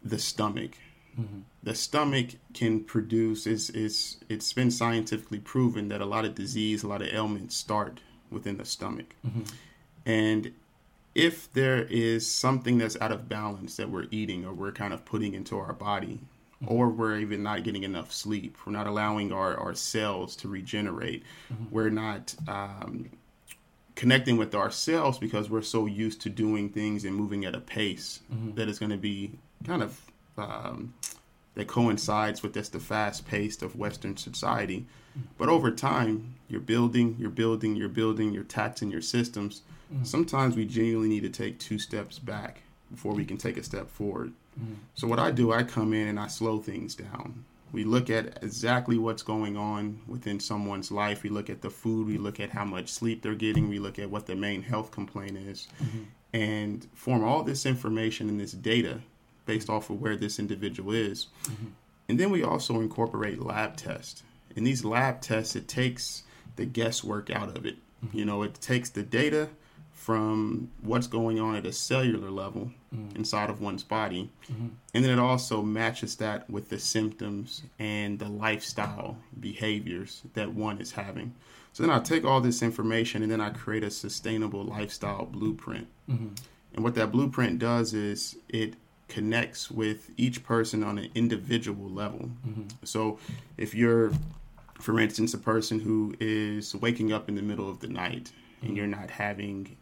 the 0.01 0.19
stomach, 0.19 0.77
mm-hmm. 1.19 1.39
the 1.61 1.75
stomach 1.75 2.27
can 2.53 2.83
produce 2.83 3.45
is 3.45 3.69
is 3.71 4.17
it's 4.29 4.53
been 4.53 4.71
scientifically 4.71 5.39
proven 5.39 5.89
that 5.89 5.99
a 5.99 6.05
lot 6.05 6.23
of 6.23 6.35
disease, 6.35 6.83
a 6.83 6.87
lot 6.87 7.01
of 7.01 7.09
ailments 7.09 7.55
start 7.55 7.99
within 8.31 8.57
the 8.57 8.65
stomach, 8.65 9.15
mm-hmm. 9.27 9.43
and 10.05 10.53
if 11.19 11.51
there 11.51 11.83
is 11.83 12.29
something 12.29 12.77
that's 12.77 12.97
out 13.01 13.11
of 13.11 13.27
balance 13.27 13.75
that 13.75 13.89
we're 13.89 14.07
eating 14.09 14.45
or 14.45 14.53
we're 14.53 14.71
kind 14.71 14.93
of 14.93 15.03
putting 15.03 15.33
into 15.33 15.57
our 15.57 15.73
body, 15.73 16.19
mm-hmm. 16.63 16.73
or 16.73 16.87
we're 16.87 17.17
even 17.17 17.43
not 17.43 17.63
getting 17.63 17.83
enough 17.83 18.13
sleep, 18.13 18.57
we're 18.65 18.71
not 18.71 18.87
allowing 18.87 19.33
our, 19.33 19.57
our 19.57 19.73
cells 19.73 20.35
to 20.37 20.47
regenerate, 20.47 21.23
mm-hmm. 21.51 21.65
we're 21.71 21.89
not 21.89 22.33
um, 22.47 23.09
connecting 23.95 24.37
with 24.37 24.55
ourselves 24.55 25.17
because 25.17 25.49
we're 25.49 25.61
so 25.61 25.85
used 25.85 26.21
to 26.21 26.29
doing 26.29 26.69
things 26.69 27.03
and 27.03 27.13
moving 27.13 27.43
at 27.43 27.53
a 27.53 27.59
pace 27.59 28.21
mm-hmm. 28.33 28.55
that 28.55 28.69
is 28.69 28.79
going 28.79 28.91
to 28.91 28.97
be 28.97 29.33
kind 29.65 29.83
of 29.83 29.99
um, 30.37 30.93
that 31.55 31.67
coincides 31.67 32.41
with 32.41 32.53
just 32.53 32.71
the 32.71 32.79
fast 32.79 33.27
pace 33.27 33.61
of 33.61 33.75
Western 33.75 34.15
society. 34.15 34.85
Mm-hmm. 35.11 35.27
But 35.37 35.49
over 35.49 35.69
time, 35.69 36.35
you're 36.47 36.61
building, 36.61 37.17
you're 37.19 37.29
building, 37.29 37.75
you're 37.75 37.89
building, 37.89 38.31
you're 38.31 38.43
taxing 38.43 38.89
your 38.89 39.01
systems 39.01 39.63
Mm. 39.93 40.05
Sometimes 40.05 40.55
we 40.55 40.65
genuinely 40.65 41.09
need 41.09 41.23
to 41.23 41.29
take 41.29 41.59
two 41.59 41.79
steps 41.79 42.19
back 42.19 42.61
before 42.91 43.13
we 43.13 43.25
can 43.25 43.37
take 43.37 43.57
a 43.57 43.63
step 43.63 43.89
forward. 43.89 44.33
Mm. 44.59 44.75
So 44.95 45.07
what 45.07 45.19
I 45.19 45.31
do, 45.31 45.51
I 45.51 45.63
come 45.63 45.93
in 45.93 46.07
and 46.07 46.19
I 46.19 46.27
slow 46.27 46.59
things 46.59 46.95
down. 46.95 47.45
We 47.71 47.83
look 47.83 48.09
at 48.09 48.41
exactly 48.43 48.97
what's 48.97 49.21
going 49.21 49.55
on 49.55 49.99
within 50.07 50.39
someone's 50.39 50.91
life. 50.91 51.21
We 51.21 51.29
look 51.29 51.49
at 51.51 51.61
the 51.61 51.69
food. 51.69 52.07
We 52.07 52.17
look 52.17 52.39
at 52.39 52.49
how 52.49 52.65
much 52.65 52.89
sleep 52.89 53.21
they're 53.21 53.35
getting. 53.35 53.69
We 53.69 53.77
look 53.77 53.99
at 53.99 54.09
what 54.09 54.25
the 54.25 54.35
main 54.35 54.63
health 54.63 54.89
complaint 54.89 55.37
is, 55.37 55.67
mm-hmm. 55.81 56.03
and 56.33 56.87
form 56.95 57.23
all 57.23 57.43
this 57.43 57.67
information 57.67 58.27
and 58.27 58.39
this 58.39 58.53
data 58.53 59.01
based 59.45 59.69
off 59.69 59.91
of 59.91 60.01
where 60.01 60.15
this 60.15 60.39
individual 60.39 60.93
is. 60.93 61.27
Mm-hmm. 61.43 61.67
And 62.09 62.19
then 62.19 62.31
we 62.31 62.43
also 62.43 62.79
incorporate 62.79 63.39
lab 63.39 63.77
tests. 63.77 64.23
In 64.55 64.63
these 64.63 64.83
lab 64.83 65.21
tests, 65.21 65.55
it 65.55 65.67
takes 65.67 66.23
the 66.55 66.65
guesswork 66.65 67.29
out 67.29 67.55
of 67.55 67.67
it 67.67 67.77
Mm-hmm. 68.05 68.17
You 68.17 68.25
know, 68.25 68.43
it 68.43 68.55
takes 68.55 68.89
the 68.89 69.03
data 69.03 69.49
from 69.99 70.71
what's 70.81 71.07
going 71.07 71.41
on 71.41 71.57
at 71.57 71.65
a 71.65 71.73
cellular 71.73 72.31
level 72.31 72.71
mm-hmm. 72.95 73.17
inside 73.17 73.49
of 73.49 73.59
one's 73.59 73.83
body, 73.83 74.31
mm-hmm. 74.49 74.67
and 74.93 75.03
then 75.03 75.11
it 75.11 75.19
also 75.19 75.61
matches 75.61 76.15
that 76.15 76.49
with 76.49 76.69
the 76.69 76.79
symptoms 76.79 77.63
and 77.79 78.17
the 78.17 78.29
lifestyle 78.29 79.17
behaviors 79.41 80.21
that 80.35 80.53
one 80.53 80.79
is 80.79 80.93
having. 80.93 81.35
So 81.73 81.83
then 81.83 81.91
I 81.91 81.99
take 81.99 82.23
all 82.23 82.39
this 82.39 82.63
information 82.63 83.23
and 83.23 83.31
then 83.31 83.41
I 83.41 83.49
create 83.49 83.83
a 83.83 83.91
sustainable 83.91 84.63
lifestyle 84.63 85.25
blueprint. 85.25 85.87
Mm-hmm. 86.09 86.29
And 86.75 86.83
what 86.83 86.95
that 86.95 87.11
blueprint 87.11 87.59
does 87.59 87.93
is 87.93 88.37
it 88.47 88.75
connects 89.09 89.69
with 89.69 90.11
each 90.15 90.43
person 90.45 90.81
on 90.81 90.97
an 90.97 91.09
individual 91.13 91.89
level. 91.89 92.31
Mm-hmm. 92.47 92.85
So 92.85 93.19
if 93.57 93.75
you're, 93.75 94.13
for 94.79 94.97
instance, 94.97 95.33
a 95.33 95.39
person 95.39 95.77
who 95.77 96.15
is 96.21 96.73
waking 96.73 97.11
up 97.11 97.27
in 97.27 97.35
the 97.35 97.41
middle 97.41 97.69
of 97.69 97.81
the 97.81 97.89
night 97.89 98.31
and 98.61 98.77
you're 98.77 98.87
not 98.87 99.09
having 99.09 99.75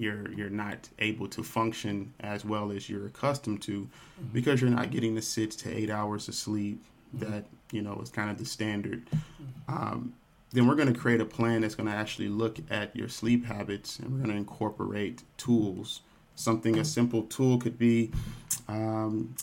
you're 0.00 0.32
you're 0.32 0.50
not 0.50 0.88
able 0.98 1.28
to 1.28 1.42
function 1.42 2.12
as 2.20 2.44
well 2.44 2.72
as 2.72 2.88
you're 2.88 3.06
accustomed 3.06 3.60
to 3.62 3.82
mm-hmm. 3.82 4.32
because 4.32 4.60
you're 4.60 4.70
not 4.70 4.90
getting 4.90 5.14
the 5.14 5.22
six 5.22 5.54
to 5.54 5.70
eight 5.70 5.90
hours 5.90 6.26
of 6.26 6.34
sleep 6.34 6.82
mm-hmm. 7.14 7.30
that 7.30 7.44
you 7.70 7.82
know 7.82 8.00
is 8.02 8.10
kind 8.10 8.30
of 8.30 8.38
the 8.38 8.44
standard 8.44 9.04
mm-hmm. 9.06 9.74
um, 9.74 10.12
then 10.52 10.66
we're 10.66 10.74
going 10.74 10.92
to 10.92 10.98
create 10.98 11.20
a 11.20 11.24
plan 11.24 11.60
that's 11.60 11.74
going 11.74 11.88
to 11.88 11.94
actually 11.94 12.28
look 12.28 12.58
at 12.70 12.94
your 12.96 13.08
sleep 13.08 13.44
habits 13.44 13.98
and 13.98 14.10
we're 14.10 14.18
going 14.18 14.30
to 14.30 14.36
incorporate 14.36 15.22
tools. 15.36 16.00
Something 16.34 16.78
a 16.78 16.84
simple 16.84 17.22
tool 17.24 17.58
could 17.58 17.78
be 17.78 18.10
um, 18.66 19.34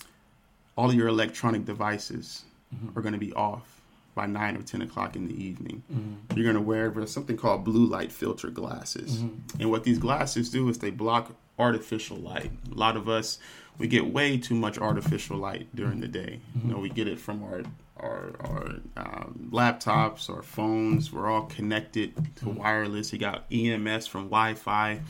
all 0.76 0.90
of 0.90 0.96
your 0.96 1.08
electronic 1.08 1.64
devices 1.64 2.44
mm-hmm. 2.76 2.98
are 2.98 3.02
going 3.02 3.14
to 3.14 3.20
be 3.20 3.32
off 3.34 3.77
by 4.18 4.26
9 4.26 4.58
or 4.58 4.62
10 4.64 4.82
o'clock 4.82 5.16
in 5.16 5.28
the 5.28 5.44
evening. 5.44 5.84
Mm-hmm. 5.94 6.38
You're 6.38 6.52
to 6.54 6.62
wear 6.62 7.08
something 7.08 7.38
called 7.38 7.64
blue 7.64 7.86
light 7.86 8.12
filter 8.12 8.50
glasses. 8.50 9.18
Mm-hmm. 9.18 9.62
And 9.62 9.72
what 9.72 9.84
these 9.86 10.00
glasses 10.00 10.50
do 10.50 10.68
is 10.68 10.80
they 10.80 10.90
block 10.90 11.32
artificial 11.58 12.18
light. 12.18 12.52
A 12.72 12.76
lot 12.76 12.98
of 12.98 13.08
us, 13.08 13.38
we 13.78 13.88
get 13.88 14.12
way 14.12 14.38
too 14.38 14.56
much 14.56 14.78
artificial 14.78 15.38
light 15.38 15.74
during 15.76 16.02
the 16.02 16.08
day. 16.08 16.42
You 16.64 16.74
know, 16.74 16.80
we 16.80 16.90
get 16.90 17.08
it 17.08 17.20
from 17.20 17.44
our 17.44 17.62
our, 18.00 18.36
our 18.42 18.66
um, 18.96 19.50
laptops, 19.52 20.30
our 20.30 20.44
phones, 20.44 21.12
we're 21.12 21.32
all 21.32 21.46
connected 21.46 22.16
to 22.16 22.46
mm-hmm. 22.46 22.60
wireless. 22.60 23.12
You 23.12 23.20
got 23.20 23.46
EMS 23.52 24.08
from 24.08 24.26
Wi 24.26 24.54
Fi. 24.54 25.02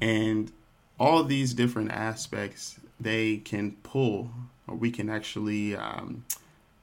And 0.00 0.50
all 0.98 1.22
these 1.24 1.54
different 1.54 1.90
aspects, 1.92 2.78
they 3.00 3.38
can 3.38 3.72
pull, 3.82 4.30
or 4.66 4.74
we 4.74 4.90
can 4.90 5.10
actually, 5.10 5.76
um, 5.76 6.24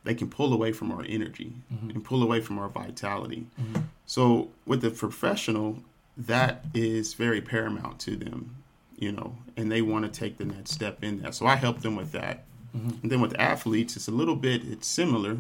they 0.04 0.16
can 0.16 0.30
pull 0.30 0.54
away 0.54 0.72
from 0.72 0.92
our 0.92 1.04
energy 1.08 1.54
mm-hmm. 1.72 1.92
and 1.92 2.04
pull 2.04 2.24
away 2.24 2.42
from 2.42 2.58
our 2.58 2.70
vitality. 2.70 3.48
Mm-hmm. 3.60 3.82
So, 4.06 4.50
with 4.66 4.82
the 4.82 4.90
professional, 4.90 5.80
that 6.18 6.66
is 6.74 7.14
very 7.14 7.42
paramount 7.42 8.00
to 8.02 8.16
them, 8.16 8.56
you 8.98 9.12
know, 9.12 9.36
and 9.56 9.72
they 9.72 9.82
want 9.82 10.06
to 10.06 10.20
take 10.20 10.38
the 10.38 10.46
next 10.46 10.72
step 10.72 11.04
in 11.04 11.22
that. 11.22 11.36
So, 11.36 11.46
I 11.46 11.56
help 11.56 11.82
them 11.82 11.96
with 11.96 12.12
that. 12.14 12.46
Mm-hmm. 12.76 12.90
And 13.04 13.12
then 13.12 13.22
with 13.22 13.40
athletes, 13.40 13.96
it's 13.96 14.08
a 14.08 14.12
little 14.12 14.36
bit 14.36 14.64
it's 14.66 14.88
similar, 14.88 15.38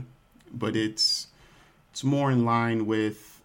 but 0.53 0.75
it's 0.75 1.27
it's 1.91 2.03
more 2.03 2.31
in 2.31 2.45
line 2.45 2.85
with 2.85 3.41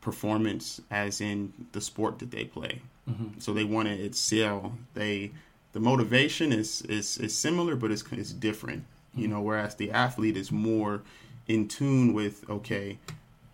performance, 0.00 0.80
as 0.90 1.20
in 1.20 1.52
the 1.72 1.80
sport 1.80 2.18
that 2.18 2.30
they 2.30 2.44
play. 2.44 2.82
Mm-hmm. 3.08 3.38
So 3.38 3.52
they 3.52 3.64
want 3.64 3.88
to 3.88 3.94
excel. 3.94 4.76
They 4.94 5.32
the 5.72 5.80
motivation 5.80 6.52
is 6.52 6.82
is 6.82 7.18
is 7.18 7.36
similar, 7.36 7.74
but 7.76 7.90
it's 7.90 8.04
it's 8.12 8.32
different. 8.32 8.84
Mm-hmm. 9.12 9.20
You 9.20 9.28
know, 9.28 9.40
whereas 9.40 9.74
the 9.74 9.90
athlete 9.90 10.36
is 10.36 10.50
more 10.50 11.02
in 11.46 11.68
tune 11.68 12.12
with 12.12 12.48
okay, 12.48 12.98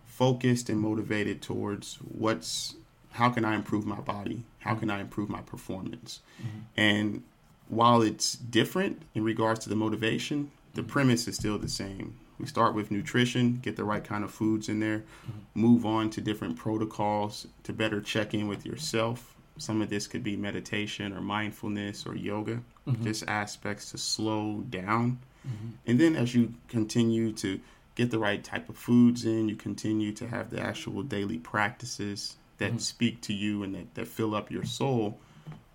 focused 0.06 0.68
and 0.68 0.80
motivated 0.80 1.42
towards 1.42 1.96
what's 1.96 2.74
how 3.12 3.30
can 3.30 3.44
I 3.44 3.54
improve 3.54 3.86
my 3.86 4.00
body? 4.00 4.44
How 4.60 4.70
mm-hmm. 4.70 4.80
can 4.80 4.90
I 4.90 5.00
improve 5.00 5.28
my 5.28 5.40
performance? 5.40 6.20
Mm-hmm. 6.40 6.58
And 6.76 7.22
while 7.68 8.02
it's 8.02 8.34
different 8.34 9.02
in 9.14 9.24
regards 9.24 9.60
to 9.60 9.68
the 9.68 9.76
motivation, 9.76 10.50
the 10.74 10.82
premise 10.82 11.26
is 11.28 11.36
still 11.36 11.58
the 11.58 11.68
same. 11.68 12.18
We 12.38 12.46
start 12.46 12.74
with 12.74 12.90
nutrition, 12.90 13.58
get 13.62 13.76
the 13.76 13.84
right 13.84 14.04
kind 14.04 14.22
of 14.22 14.30
foods 14.30 14.68
in 14.68 14.78
there, 14.80 14.98
mm-hmm. 14.98 15.60
move 15.60 15.84
on 15.84 16.10
to 16.10 16.20
different 16.20 16.56
protocols 16.56 17.46
to 17.64 17.72
better 17.72 18.00
check 18.00 18.34
in 18.34 18.46
with 18.46 18.64
yourself. 18.64 19.34
Some 19.56 19.82
of 19.82 19.90
this 19.90 20.06
could 20.06 20.22
be 20.22 20.36
meditation 20.36 21.12
or 21.12 21.20
mindfulness 21.20 22.06
or 22.06 22.14
yoga, 22.14 22.60
mm-hmm. 22.86 23.02
just 23.02 23.24
aspects 23.26 23.90
to 23.90 23.98
slow 23.98 24.64
down. 24.70 25.18
Mm-hmm. 25.49 25.69
And 25.87 26.00
then 26.00 26.17
as 26.17 26.35
you 26.35 26.55
continue 26.69 27.33
to 27.33 27.61
get 27.95 28.11
the 28.11 28.19
right 28.19 28.43
type 28.43 28.69
of 28.69 28.76
foods 28.76 29.25
in, 29.25 29.49
you 29.49 29.57
continue 29.57 30.12
to 30.12 30.28
have 30.28 30.50
the 30.50 30.61
actual 30.61 31.02
daily 31.02 31.38
practices 31.38 32.37
that 32.59 32.71
mm-hmm. 32.71 32.78
speak 32.78 33.21
to 33.23 33.33
you 33.33 33.62
and 33.62 33.75
that, 33.75 33.95
that 33.95 34.09
fill 34.09 34.35
up 34.35 34.50
your 34.50 34.64
soul 34.64 35.19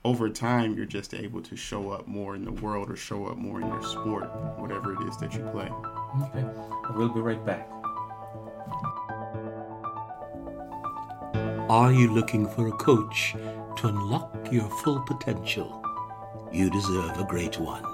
over 0.05 0.29
time, 0.29 0.75
you're 0.75 0.85
just 0.85 1.13
able 1.13 1.41
to 1.41 1.55
show 1.55 1.91
up 1.91 2.07
more 2.07 2.35
in 2.35 2.43
the 2.43 2.51
world 2.51 2.89
or 2.89 2.95
show 2.95 3.27
up 3.27 3.37
more 3.37 3.61
in 3.61 3.67
your 3.67 3.83
sport, 3.83 4.25
whatever 4.57 4.93
it 4.93 5.07
is 5.07 5.17
that 5.17 5.33
you 5.33 5.39
play. 5.51 5.69
Okay, 6.23 6.45
we'll 6.95 7.09
be 7.09 7.21
right 7.21 7.43
back. 7.45 7.69
Are 11.69 11.93
you 11.93 12.13
looking 12.13 12.47
for 12.47 12.67
a 12.67 12.73
coach 12.73 13.33
to 13.77 13.87
unlock 13.87 14.51
your 14.51 14.69
full 14.83 14.99
potential? 15.01 15.81
You 16.51 16.69
deserve 16.69 17.17
a 17.19 17.23
great 17.23 17.57
one. 17.57 17.92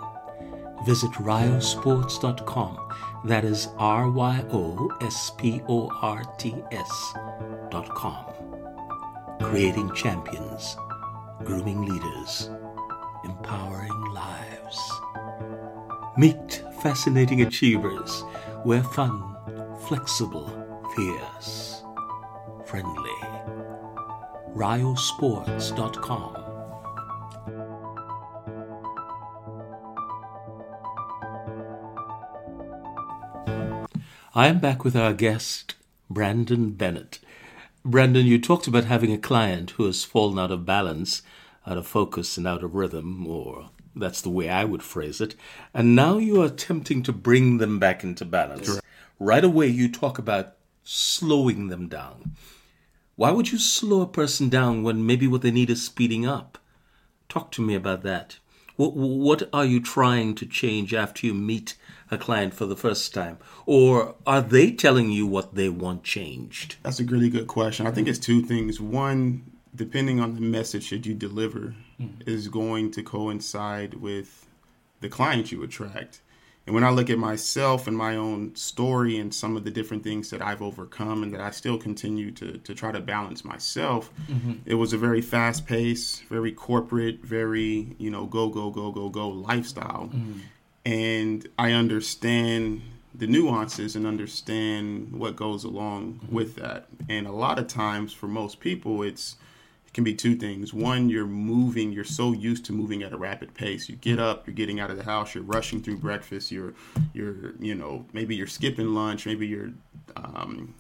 Visit 0.86 1.12
ryosports.com. 1.12 2.78
That 3.26 3.44
is 3.44 3.68
R 3.78 4.10
Y 4.10 4.46
O 4.52 4.98
S 5.02 5.32
P 5.38 5.62
O 5.68 5.90
R 6.02 6.24
T 6.38 6.56
S.com. 6.72 8.26
Creating 9.42 9.94
champions 9.94 10.76
grooming 11.46 11.82
leaders, 11.86 12.50
empowering 13.24 14.14
lives. 14.14 14.92
Meet 16.18 16.64
fascinating 16.82 17.42
achievers. 17.42 18.24
We're 18.66 18.84
fun, 18.84 19.36
flexible, 19.88 20.48
fierce, 20.96 21.84
friendly. 22.66 23.10
RyoSports.com. 24.56 26.39
I 34.36 34.46
am 34.46 34.60
back 34.60 34.84
with 34.84 34.96
our 34.96 35.12
guest, 35.14 35.74
Brandon 36.08 36.70
Bennett. 36.70 37.18
Brandon, 37.84 38.28
you 38.28 38.40
talked 38.40 38.68
about 38.68 38.84
having 38.86 39.12
a 39.12 39.18
client 39.18 39.72
who 39.72 39.86
has 39.86 40.04
fallen 40.04 40.38
out 40.38 40.52
of 40.52 40.68
balance, 40.68 41.24
out 41.66 41.78
of 41.78 41.88
focus, 41.88 42.38
and 42.38 42.46
out 42.46 42.64
of 42.64 42.76
rhythm, 42.76 43.26
or 43.26 43.72
that's 43.96 44.22
the 44.22 44.30
way 44.30 44.48
I 44.48 44.66
would 44.66 44.84
phrase 44.84 45.20
it. 45.20 45.34
And 45.74 45.96
now 45.96 46.20
you 46.20 46.44
are 46.44 46.46
attempting 46.46 47.02
to 47.04 47.12
bring 47.12 47.58
them 47.58 47.80
back 47.80 48.04
into 48.04 48.24
balance. 48.24 48.80
Right 49.18 49.44
away, 49.44 49.66
you 49.66 49.92
talk 49.92 50.20
about 50.20 50.58
slowing 50.84 51.70
them 51.70 51.88
down. 51.88 52.36
Why 53.16 53.32
would 53.32 53.52
you 53.52 53.58
slow 53.58 54.02
a 54.02 54.08
person 54.08 54.48
down 54.48 54.84
when 54.84 55.08
maybe 55.08 55.26
what 55.26 55.42
they 55.42 55.50
need 55.50 55.72
is 55.72 55.84
speeding 55.84 56.28
up? 56.28 56.60
Talk 57.30 57.50
to 57.54 57.64
me 57.64 57.74
about 57.74 58.04
that. 58.04 58.38
What, 58.76 58.96
what 58.96 59.50
are 59.52 59.66
you 59.66 59.82
trying 59.82 60.36
to 60.36 60.46
change 60.46 60.94
after 60.94 61.26
you 61.26 61.34
meet 61.34 61.74
a 62.12 62.18
client 62.18 62.54
for 62.54 62.66
the 62.66 62.76
first 62.76 63.14
time? 63.14 63.38
Or 63.66 64.16
are 64.26 64.42
they 64.42 64.72
telling 64.72 65.12
you 65.12 65.28
what 65.28 65.56
they 65.56 65.70
want 65.70 66.04
changed? 66.04 66.78
That's 66.84 67.00
a 67.00 67.06
really 67.06 67.30
good 67.30 67.48
question. 67.48 67.88
I 67.88 67.92
think 67.92 68.08
it's 68.08 68.20
two 68.20 68.42
things. 68.42 68.80
One, 68.80 69.44
depending 69.76 70.20
on 70.20 70.36
the 70.36 70.42
message 70.42 70.90
that 70.90 71.06
you 71.06 71.14
deliver, 71.14 71.76
mm. 72.00 72.28
is 72.28 72.48
going 72.48 72.92
to 72.92 73.04
coincide 73.04 73.96
with 73.96 74.48
the 75.02 75.10
client 75.10 75.52
you 75.52 75.64
attract. 75.64 76.22
And 76.66 76.76
when 76.76 76.84
I 76.84 76.92
look 76.92 77.10
at 77.10 77.18
myself 77.18 77.88
and 77.88 77.98
my 77.98 78.16
own 78.16 78.56
story 78.56 79.18
and 79.18 79.34
some 79.34 79.58
of 79.58 79.64
the 79.64 79.72
different 79.72 80.04
things 80.04 80.30
that 80.30 80.40
I've 80.40 80.62
overcome 80.62 81.24
and 81.24 81.34
that 81.34 81.42
I 81.42 81.50
still 81.50 81.80
continue 81.80 82.30
to, 82.34 82.60
to 82.60 82.76
try 82.76 82.92
to 82.92 83.00
balance 83.00 83.44
myself, 83.44 84.12
mm-hmm. 84.30 84.54
it 84.66 84.76
was 84.76 84.94
a 84.94 84.98
very 84.98 85.22
fast 85.22 85.66
paced, 85.66 86.26
very 86.26 86.52
corporate, 86.52 87.22
very, 87.22 87.96
you 87.98 88.12
know, 88.12 88.28
go, 88.28 88.50
go, 88.50 88.70
go, 88.70 88.92
go, 88.92 89.10
go 89.10 89.30
lifestyle. 89.30 90.12
Mm-hmm 90.14 90.40
and 90.90 91.48
I 91.60 91.74
understand 91.74 92.82
the 93.14 93.28
nuances 93.28 93.96
and 93.96 94.08
understand 94.08 95.12
what 95.12 95.36
goes 95.36 95.64
along 95.64 96.14
mm-hmm. 96.14 96.36
with 96.36 96.56
that. 96.56 96.88
And 97.08 97.28
a 97.28 97.32
lot 97.32 97.60
of 97.60 97.68
times, 97.68 98.12
for 98.12 98.28
most 98.28 98.60
people, 98.60 99.04
it's 99.04 99.36
it 99.86 99.94
can 99.94 100.04
be 100.04 100.16
two 100.16 100.36
things. 100.36 100.74
One, 100.74 101.08
you're 101.10 101.28
moving, 101.28 101.92
you're 101.92 102.04
so 102.04 102.32
used 102.34 102.66
to 102.66 102.74
moving 102.74 103.04
at 103.04 103.14
a 103.14 103.18
rapid 103.18 103.54
pace. 103.54 103.88
You 103.88 103.98
get 103.98 104.20
up, 104.20 104.48
you're 104.48 104.56
getting 104.56 104.80
out 104.80 104.90
of 104.90 104.98
the 104.98 105.04
house, 105.04 105.36
you're 105.36 105.44
rushing 105.44 105.80
through 105.82 105.98
breakfast, 105.98 106.52
you're 106.52 106.74
you're 107.14 107.54
you 107.60 107.76
know 107.76 108.06
maybe 108.12 108.36
you're 108.36 108.48
skipping 108.48 108.96
lunch, 108.96 109.28
maybe 109.28 109.46
you're 109.46 109.72
um, 110.16 110.74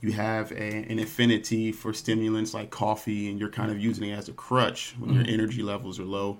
you 0.00 0.12
have 0.12 0.52
a, 0.52 0.84
an 0.88 1.00
affinity 1.00 1.72
for 1.72 1.92
stimulants 1.92 2.54
like 2.54 2.70
coffee, 2.70 3.28
and 3.28 3.40
you're 3.40 3.50
kind 3.50 3.72
of 3.72 3.80
using 3.80 4.10
it 4.10 4.16
as 4.16 4.28
a 4.28 4.32
crutch 4.32 4.94
when 4.96 5.10
mm-hmm. 5.10 5.24
your 5.24 5.28
energy 5.28 5.62
levels 5.64 5.98
are 5.98 6.04
low. 6.04 6.38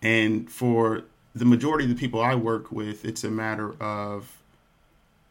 And 0.00 0.50
for 0.50 1.04
the 1.36 1.44
majority 1.44 1.84
of 1.84 1.90
the 1.90 2.00
people 2.04 2.20
I 2.22 2.34
work 2.34 2.72
with, 2.72 3.04
it's 3.04 3.22
a 3.24 3.30
matter 3.30 3.74
of 3.82 4.32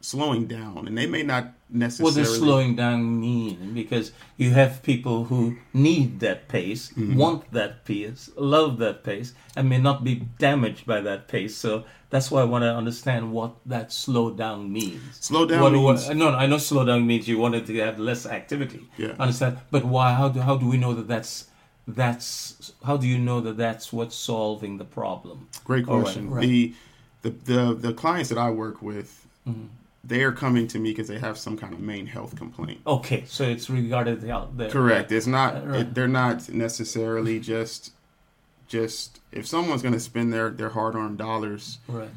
slowing 0.02 0.46
down, 0.46 0.88
and 0.88 0.96
they 0.98 1.08
may 1.08 1.24
not 1.24 1.52
necessarily. 1.70 2.12
What 2.12 2.16
does 2.24 2.38
slowing 2.38 2.76
down 2.76 3.20
mean? 3.20 3.74
Because 3.74 4.12
you 4.38 4.52
have 4.52 4.84
people 4.84 5.26
who 5.26 5.58
need 5.74 6.20
that 6.20 6.48
pace, 6.48 6.92
Mm-hmm. 6.92 7.16
want 7.18 7.52
that 7.54 7.86
pace, 7.86 8.30
love 8.38 8.78
that 8.80 9.04
pace, 9.04 9.34
and 9.56 9.68
may 9.68 9.80
not 9.80 10.04
be 10.04 10.16
damaged 10.38 10.86
by 10.86 11.02
that 11.02 11.28
pace. 11.28 11.56
So 11.58 11.86
that's 12.12 12.30
why 12.30 12.42
I 12.42 12.44
want 12.44 12.64
to 12.64 12.72
understand 12.82 13.32
what 13.34 13.56
that 13.66 13.92
slow 13.92 14.30
down 14.30 14.72
means. 14.72 15.02
Slow 15.20 15.46
down 15.48 15.62
What, 15.64 15.72
means- 15.74 16.06
what, 16.08 16.16
no, 16.16 16.30
no, 16.32 16.38
I 16.38 16.46
know 16.46 16.60
slow 16.60 16.86
down 16.86 17.08
means 17.08 17.28
you 17.28 17.40
wanted 17.40 17.66
to 17.66 17.76
have 17.80 17.98
less 17.98 18.28
activity. 18.28 18.88
Yeah. 18.98 19.16
Understand? 19.20 19.58
But 19.72 19.86
why? 19.86 20.14
How 20.14 20.30
do 20.30 20.40
how 20.42 20.56
do 20.58 20.68
we 20.68 20.78
know 20.78 20.94
that 20.94 21.08
that's 21.08 21.34
that's 21.88 22.74
how 22.84 22.98
do 22.98 23.08
you 23.08 23.18
know 23.18 23.42
that 23.42 23.58
that's 23.58 23.94
what's 23.94 24.16
solving 24.16 24.78
the 24.78 24.86
problem? 24.86 25.48
Great 25.64 25.86
question. 25.86 26.30
right. 26.30 26.42
The, 26.42 26.74
the 27.22 27.30
the 27.30 27.74
the 27.74 27.94
clients 27.94 28.30
that 28.30 28.38
I 28.38 28.50
work 28.52 28.82
with, 28.82 29.22
Mm-hmm. 29.48 29.66
they 30.04 30.24
are 30.24 30.32
coming 30.32 30.68
to 30.70 30.80
me 30.80 30.90
because 30.92 31.08
they 31.08 31.20
have 31.20 31.38
some 31.38 31.56
kind 31.56 31.72
of 31.74 31.80
main 31.80 32.08
health 32.08 32.36
complaint. 32.36 32.82
Okay, 32.88 33.24
so 33.28 33.44
it's 33.44 33.70
regarded 33.70 34.22
the, 34.22 34.48
the 34.56 34.70
Correct. 34.70 35.12
It's 35.12 35.28
not. 35.28 35.68
Right. 35.68 35.82
It, 35.82 35.94
they're 35.94 36.08
not 36.08 36.50
necessarily 36.50 37.40
just. 37.40 37.92
Just 38.68 39.20
if 39.32 39.46
someone's 39.46 39.84
going 39.84 39.94
to 39.94 40.00
spend 40.00 40.34
their 40.34 40.50
their 40.50 40.70
hard 40.70 40.96
earned 40.96 41.20
dollars, 41.20 41.78
Right. 41.88 42.10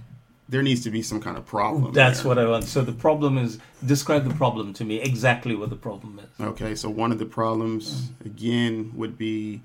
There 0.49 0.63
needs 0.63 0.83
to 0.85 0.91
be 0.91 1.03
some 1.03 1.21
kind 1.21 1.37
of 1.37 1.45
problem. 1.47 1.93
That's 1.93 2.21
there. 2.23 2.29
what 2.29 2.39
I 2.39 2.47
want. 2.47 2.65
So 2.65 2.81
the 2.83 2.93
problem 2.93 3.37
is 3.39 3.59
describe 3.85 4.25
the 4.27 4.35
problem 4.35 4.73
to 4.75 4.85
me. 4.85 5.01
Exactly 5.01 5.55
what 5.55 5.71
the 5.71 5.77
problem 5.77 6.19
is. 6.21 6.45
Okay, 6.45 6.75
so 6.75 6.89
one 6.89 7.13
of 7.13 7.19
the 7.19 7.27
problems 7.27 8.11
again 8.25 8.93
would 8.95 9.19
be 9.19 9.61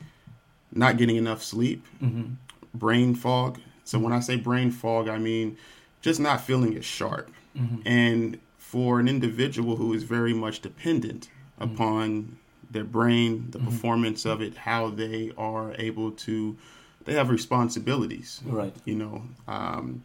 not 0.74 0.98
getting 0.98 1.16
enough 1.16 1.44
sleep, 1.44 1.86
Mm-hmm. 2.04 2.34
brain 2.74 3.16
fog. 3.16 3.60
So 3.86 4.00
when 4.00 4.12
I 4.14 4.20
say 4.20 4.36
brain 4.38 4.72
fog, 4.72 5.08
I 5.08 5.18
mean 5.18 5.58
just 6.02 6.20
not 6.20 6.42
feeling 6.42 6.76
as 6.78 6.84
sharp. 6.86 7.32
Mm-hmm. 7.58 7.88
And 7.88 8.40
for 8.58 9.00
an 9.00 9.08
individual 9.08 9.76
who 9.78 9.94
is 9.94 10.04
very 10.04 10.34
much 10.34 10.62
dependent 10.62 11.30
Mm-hmm. 11.62 11.74
upon 11.76 12.38
their 12.72 12.84
brain, 12.84 13.46
the 13.52 13.60
performance 13.60 14.26
of 14.26 14.42
it, 14.42 14.58
how 14.58 14.90
they 14.90 15.32
are 15.38 15.76
able 15.78 16.10
to, 16.12 16.58
they 17.06 17.14
have 17.14 17.30
responsibilities. 17.30 18.42
Right. 18.44 18.76
You 18.86 18.96
know, 18.96 19.24
um, 19.48 20.02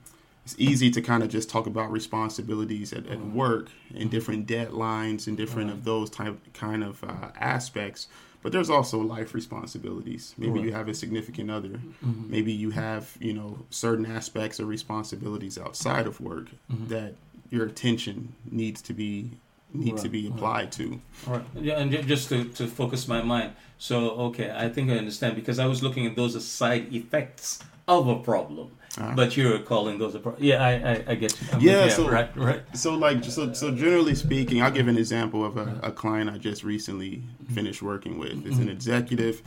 it's 0.49 0.59
easy 0.59 0.91
to 0.91 1.03
kind 1.03 1.23
of 1.23 1.29
just 1.29 1.51
talk 1.51 1.67
about 1.67 1.93
responsibilities 1.93 2.95
at, 2.95 3.07
at 3.07 3.19
mm-hmm. 3.19 3.35
work 3.35 3.69
and 3.95 4.11
different 4.11 4.47
deadlines 4.47 5.27
and 5.27 5.37
different 5.37 5.71
of 5.71 5.85
those 5.85 6.09
type 6.09 6.39
kind 6.55 6.83
of 6.83 7.05
uh, 7.05 7.29
aspects. 7.39 8.09
But 8.43 8.53
there's 8.53 8.71
also 8.71 8.99
life 8.99 9.35
responsibilities. 9.35 10.35
Maybe 10.39 10.61
you 10.61 10.73
have 10.73 10.89
a 10.89 10.95
significant 10.95 11.51
other. 11.51 11.69
Mm-hmm. 11.69 12.31
Maybe 12.31 12.53
you 12.53 12.71
have 12.71 13.15
you 13.21 13.35
know 13.35 13.59
certain 13.69 14.07
aspects 14.07 14.59
or 14.59 14.65
responsibilities 14.65 15.59
outside 15.59 16.07
of 16.07 16.19
work 16.19 16.47
mm-hmm. 16.73 16.87
that 16.87 17.13
your 17.51 17.67
attention 17.67 18.33
needs 18.51 18.81
to 18.83 18.95
be 18.95 19.33
needs 19.75 20.01
to 20.01 20.09
Right, 20.09 20.13
be 20.13 20.29
right. 20.29 20.35
applied 20.35 20.73
to. 20.73 21.01
All 21.27 21.35
right. 21.35 21.45
Yeah, 21.57 21.79
and 21.79 21.91
ju- 21.91 22.03
just 22.05 22.31
to, 22.31 22.45
to 22.45 22.67
focus 22.67 23.07
my 23.07 23.21
mind. 23.21 23.53
So, 23.77 24.13
okay, 24.29 24.51
I 24.57 24.71
think 24.71 24.91
I 24.91 24.95
understand 24.95 25.37
because 25.37 25.59
I 25.59 25.67
was 25.67 25.83
looking 25.83 26.07
at 26.07 26.17
those 26.17 26.35
as 26.37 26.47
side 26.47 26.95
effects 26.95 27.63
of 27.89 28.07
a 28.07 28.17
problem. 28.17 28.71
Ah. 28.99 29.13
But 29.15 29.37
you're 29.37 29.59
calling 29.61 29.99
those 29.99 30.15
a 30.15 30.19
problem. 30.19 30.43
Yeah, 30.43 30.63
I, 30.63 30.73
I, 30.73 31.05
I 31.09 31.15
get 31.15 31.41
you. 31.41 31.49
I'm 31.53 31.61
Yeah, 31.61 31.89
so- 31.89 32.09
right, 32.09 32.35
right. 32.37 32.63
So 32.75 32.95
like 32.95 33.25
so 33.25 33.53
so 33.53 33.75
generally 33.75 34.15
speaking, 34.15 34.63
I'll 34.63 34.71
give 34.71 34.89
an 34.89 34.99
example 34.99 35.45
of 35.45 35.57
a, 35.57 35.81
a 35.83 35.93
client 35.93 36.31
I 36.31 36.39
just 36.39 36.65
recently 36.65 37.17
mm-hmm. 37.17 37.55
finished 37.55 37.83
working 37.83 38.19
with. 38.19 38.47
It's 38.47 38.57
an 38.57 38.65
mm-hmm. 38.65 38.69
executive, 38.71 39.43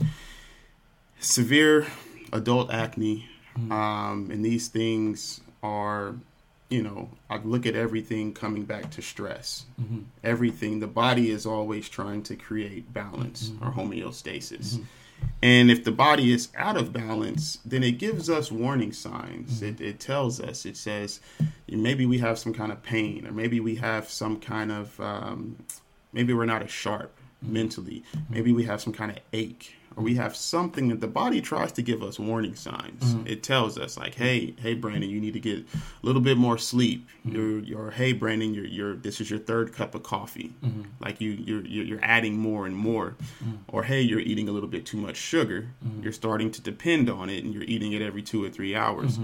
severe 1.20 1.86
adult 2.32 2.70
acne, 2.72 3.28
mm-hmm. 3.56 3.72
um, 3.72 4.30
and 4.30 4.44
these 4.44 4.68
things 4.68 5.40
are, 5.62 6.14
you 6.70 6.82
know, 6.82 7.10
I 7.28 7.38
look 7.38 7.66
at 7.66 7.76
everything 7.76 8.32
coming 8.32 8.64
back 8.64 8.90
to 8.92 9.02
stress. 9.02 9.66
Everything 10.24 10.80
the 10.80 10.86
body 10.86 11.30
is 11.30 11.46
always 11.46 11.88
trying 11.88 12.22
to 12.24 12.36
create 12.36 12.92
balance 12.92 13.52
or 13.60 13.70
homeostasis. 13.70 14.82
And 15.42 15.70
if 15.70 15.82
the 15.82 15.92
body 15.92 16.32
is 16.32 16.48
out 16.56 16.76
of 16.76 16.92
balance, 16.92 17.58
then 17.64 17.82
it 17.82 17.98
gives 17.98 18.30
us 18.30 18.52
warning 18.52 18.92
signs. 18.92 19.60
It, 19.62 19.80
it 19.80 19.98
tells 19.98 20.40
us, 20.40 20.64
it 20.64 20.76
says, 20.76 21.20
maybe 21.68 22.06
we 22.06 22.18
have 22.18 22.38
some 22.38 22.54
kind 22.54 22.70
of 22.70 22.82
pain, 22.82 23.26
or 23.26 23.32
maybe 23.32 23.58
we 23.58 23.74
have 23.76 24.08
some 24.08 24.38
kind 24.38 24.70
of, 24.70 25.00
um, 25.00 25.56
maybe 26.12 26.32
we're 26.32 26.46
not 26.46 26.62
as 26.62 26.70
sharp 26.70 27.12
mentally. 27.42 28.04
Maybe 28.30 28.52
we 28.52 28.64
have 28.64 28.80
some 28.80 28.92
kind 28.92 29.10
of 29.10 29.18
ache, 29.32 29.74
we 29.96 30.14
have 30.16 30.34
something 30.34 30.88
that 30.88 31.00
the 31.00 31.06
body 31.06 31.40
tries 31.40 31.72
to 31.72 31.82
give 31.82 32.02
us 32.02 32.18
warning 32.18 32.54
signs. 32.54 33.02
Mm-hmm. 33.02 33.26
It 33.26 33.42
tells 33.42 33.78
us, 33.78 33.96
like, 33.96 34.14
hey, 34.14 34.54
hey, 34.60 34.74
Brandon, 34.74 35.08
you 35.08 35.20
need 35.20 35.34
to 35.34 35.40
get 35.40 35.58
a 35.58 35.66
little 36.02 36.22
bit 36.22 36.36
more 36.36 36.58
sleep. 36.58 37.06
Mm-hmm. 37.26 37.36
You're, 37.36 37.58
you're, 37.60 37.90
hey, 37.90 38.12
Brandon, 38.12 38.54
you're, 38.54 38.64
you're, 38.66 38.96
this 38.96 39.20
is 39.20 39.30
your 39.30 39.38
third 39.38 39.72
cup 39.72 39.94
of 39.94 40.02
coffee. 40.02 40.52
Mm-hmm. 40.64 40.82
Like 41.00 41.20
you, 41.20 41.30
you're, 41.30 41.64
you're 41.64 41.84
you're 41.84 42.00
adding 42.02 42.36
more 42.36 42.66
and 42.66 42.76
more. 42.76 43.16
Or 43.68 43.82
hey, 43.82 44.00
you're 44.00 44.20
eating 44.20 44.48
a 44.48 44.52
little 44.52 44.68
bit 44.68 44.86
too 44.86 44.96
much 44.96 45.16
sugar. 45.16 45.68
You're 46.02 46.12
starting 46.12 46.50
to 46.52 46.60
depend 46.62 47.10
on 47.10 47.28
it, 47.28 47.44
and 47.44 47.52
you're 47.52 47.64
eating 47.64 47.92
it 47.92 48.02
every 48.02 48.22
two 48.22 48.42
or 48.44 48.48
three 48.48 48.74
hours. 48.74 49.18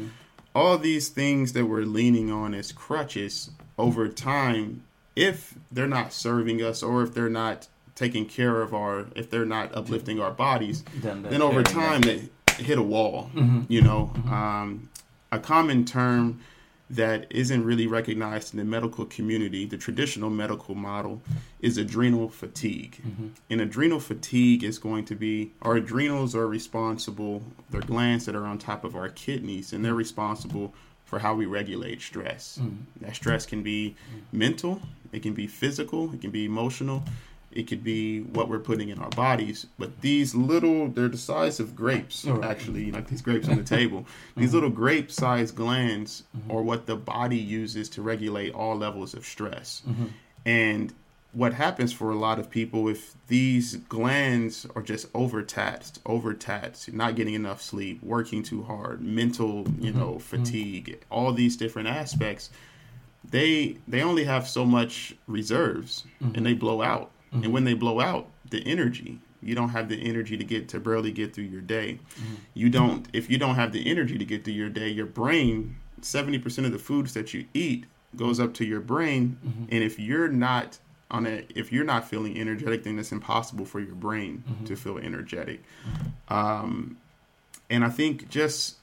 All 0.54 0.78
these 0.78 1.08
things 1.08 1.52
that 1.52 1.66
we're 1.66 1.82
leaning 1.82 2.30
on 2.30 2.54
as 2.54 2.72
crutches 2.72 3.50
over 3.78 4.08
time, 4.08 4.84
if 5.14 5.54
they're 5.70 5.86
not 5.86 6.12
serving 6.12 6.62
us, 6.62 6.82
or 6.82 7.02
if 7.02 7.14
they're 7.14 7.28
not 7.28 7.68
taking 7.98 8.24
care 8.26 8.62
of 8.62 8.72
our, 8.72 9.06
if 9.16 9.28
they're 9.30 9.44
not 9.44 9.74
uplifting 9.76 10.20
our 10.20 10.30
bodies, 10.30 10.84
Then 11.02 11.22
then 11.22 11.42
over 11.42 11.62
time 11.62 12.00
they 12.02 12.28
hit 12.62 12.78
a 12.78 12.82
wall. 12.82 13.30
You 13.68 13.82
know, 13.82 14.12
um, 14.30 14.88
a 15.32 15.38
common 15.38 15.84
term 15.84 16.40
that 16.90 17.26
isn't 17.28 17.62
really 17.64 17.86
recognized 17.86 18.54
in 18.54 18.58
the 18.58 18.64
medical 18.64 19.04
community, 19.04 19.66
the 19.66 19.76
traditional 19.76 20.30
medical 20.30 20.74
model, 20.74 21.20
is 21.60 21.76
adrenal 21.76 22.28
fatigue. 22.30 22.94
And 23.50 23.60
adrenal 23.60 24.00
fatigue 24.00 24.62
is 24.64 24.78
going 24.78 25.04
to 25.06 25.14
be 25.14 25.52
our 25.60 25.76
adrenals 25.76 26.34
are 26.34 26.46
responsible, 26.46 27.42
they're 27.70 27.82
glands 27.82 28.24
that 28.26 28.34
are 28.34 28.46
on 28.46 28.56
top 28.58 28.84
of 28.84 28.94
our 28.96 29.10
kidneys, 29.10 29.72
and 29.72 29.84
they're 29.84 29.92
responsible 30.06 30.72
for 31.04 31.18
how 31.18 31.34
we 31.34 31.44
regulate 31.46 32.00
stress. 32.00 32.58
That 33.02 33.14
stress 33.16 33.44
can 33.44 33.62
be 33.62 33.94
mental, 34.32 34.80
it 35.12 35.20
can 35.22 35.34
be 35.34 35.46
physical, 35.46 36.14
it 36.14 36.20
can 36.22 36.30
be 36.30 36.44
emotional, 36.46 37.02
it 37.58 37.66
could 37.66 37.82
be 37.82 38.20
what 38.20 38.48
we're 38.48 38.60
putting 38.60 38.88
in 38.88 39.00
our 39.00 39.10
bodies. 39.10 39.66
But 39.80 40.00
these 40.00 40.32
little, 40.32 40.86
they're 40.86 41.08
the 41.08 41.18
size 41.18 41.58
of 41.58 41.74
grapes, 41.74 42.24
Right. 42.24 42.48
actually, 42.48 42.92
like 42.92 43.08
these 43.08 43.20
grapes 43.20 43.48
on 43.48 43.56
the 43.56 43.64
table. 43.78 44.06
These 44.36 44.50
mm-hmm. 44.50 44.54
little 44.54 44.70
grape 44.70 45.10
sized 45.10 45.56
glands 45.56 46.22
mm-hmm. 46.36 46.52
are 46.52 46.62
what 46.62 46.86
the 46.86 46.94
body 46.94 47.36
uses 47.36 47.88
to 47.90 48.02
regulate 48.02 48.54
all 48.54 48.76
levels 48.76 49.12
of 49.12 49.26
stress. 49.26 49.82
Mm-hmm. 49.88 50.04
And 50.46 50.92
what 51.32 51.52
happens 51.52 51.92
for 51.92 52.12
a 52.12 52.14
lot 52.14 52.38
of 52.38 52.48
people 52.48 52.88
if 52.88 53.16
these 53.26 53.74
glands 53.88 54.64
are 54.76 54.82
just 54.82 55.08
overtaxed, 55.12 56.00
overtaxed, 56.06 56.92
not 56.92 57.16
getting 57.16 57.34
enough 57.34 57.60
sleep, 57.60 58.00
working 58.04 58.44
too 58.44 58.62
hard, 58.62 59.02
mental, 59.02 59.66
you 59.80 59.92
know, 59.92 60.20
fatigue, 60.20 61.00
all 61.10 61.32
these 61.32 61.56
different 61.56 61.88
aspects, 61.88 62.50
they 63.28 63.78
they 63.88 64.02
only 64.02 64.24
have 64.24 64.46
so 64.46 64.64
much 64.64 65.16
reserves 65.26 66.04
and 66.20 66.46
they 66.46 66.54
blow 66.54 66.82
out. 66.82 67.10
And 67.32 67.42
mm-hmm. 67.42 67.52
when 67.52 67.64
they 67.64 67.74
blow 67.74 68.00
out, 68.00 68.28
the 68.50 68.66
energy, 68.66 69.20
you 69.42 69.54
don't 69.54 69.70
have 69.70 69.88
the 69.88 70.02
energy 70.02 70.36
to 70.36 70.44
get 70.44 70.68
to 70.70 70.80
barely 70.80 71.12
get 71.12 71.34
through 71.34 71.44
your 71.44 71.60
day. 71.60 72.00
Mm-hmm. 72.18 72.34
You 72.54 72.70
don't 72.70 73.08
if 73.12 73.30
you 73.30 73.38
don't 73.38 73.54
have 73.56 73.72
the 73.72 73.88
energy 73.88 74.18
to 74.18 74.24
get 74.24 74.44
through 74.44 74.54
your 74.54 74.70
day, 74.70 74.88
your 74.88 75.06
brain, 75.06 75.76
70% 76.00 76.64
of 76.64 76.72
the 76.72 76.78
foods 76.78 77.14
that 77.14 77.34
you 77.34 77.46
eat 77.54 77.84
goes 78.16 78.40
up 78.40 78.54
to 78.54 78.64
your 78.64 78.80
brain. 78.80 79.38
Mm-hmm. 79.44 79.64
And 79.70 79.84
if 79.84 79.98
you're 79.98 80.28
not 80.28 80.78
on 81.10 81.26
a 81.26 81.46
if 81.54 81.72
you're 81.72 81.84
not 81.84 82.06
feeling 82.06 82.38
energetic 82.38 82.84
then 82.84 82.98
it's 82.98 83.12
impossible 83.12 83.64
for 83.64 83.80
your 83.80 83.94
brain 83.94 84.44
to 84.66 84.76
feel 84.76 84.98
energetic. 84.98 85.62
Um 86.28 86.98
and 87.70 87.84
i 87.84 87.88
think 87.88 88.28
just 88.28 88.76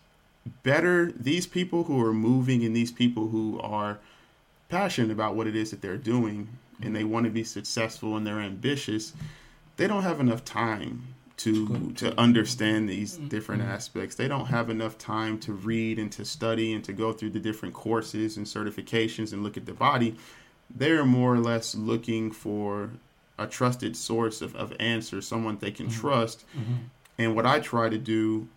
better 0.64 1.12
these 1.12 1.48
people 1.48 1.86
who 1.86 2.04
are 2.04 2.14
moving 2.14 2.64
and 2.64 2.76
these 2.76 2.92
people 2.92 3.30
who 3.30 3.60
are 3.62 4.00
passionate 4.70 5.12
about 5.12 5.36
what 5.36 5.48
it 5.48 5.56
is 5.56 5.72
that 5.72 5.82
they're 5.82 5.98
doing 5.98 6.48
and 6.82 6.96
they 6.96 7.04
want 7.04 7.26
to 7.26 7.32
be 7.32 7.44
successful 7.44 8.16
and 8.18 8.26
they're 8.26 8.40
ambitious 8.40 9.14
they 9.78 9.88
don't 9.88 10.04
have 10.04 10.20
enough 10.20 10.44
time 10.46 11.16
to 11.38 11.92
to 11.98 12.18
understand 12.20 12.90
these 12.90 13.18
mm-hmm. 13.18 13.28
different 13.28 13.62
mm-hmm. 13.62 13.72
aspects. 13.72 14.16
They 14.16 14.28
don't 14.28 14.46
have 14.46 14.70
enough 14.70 14.98
time 14.98 15.38
to 15.40 15.54
read 15.54 16.00
and 16.00 16.12
to 16.14 16.26
study 16.26 16.74
and 16.74 16.84
to 16.86 16.94
go 16.94 17.12
through 17.12 17.32
the 17.32 17.40
different 17.40 17.74
courses 17.74 18.38
and 18.38 18.46
certifications 18.46 19.34
and 19.34 19.44
look 19.44 19.58
at 19.58 19.66
the 19.66 19.74
body. 19.74 20.16
They're 20.74 21.06
more 21.06 21.34
or 21.34 21.40
less 21.40 21.76
looking 21.76 22.32
for 22.32 22.92
a 23.38 23.46
trusted 23.46 23.98
source 23.98 24.42
of, 24.42 24.56
of 24.56 24.74
answers 24.80 25.28
someone 25.28 25.58
they 25.58 25.72
can 25.72 25.88
mm-hmm. 25.88 26.00
trust. 26.00 26.46
And 27.18 27.36
what 27.36 27.46
i 27.46 27.60
try 27.60 27.90
to 27.90 27.98
do 27.98 28.48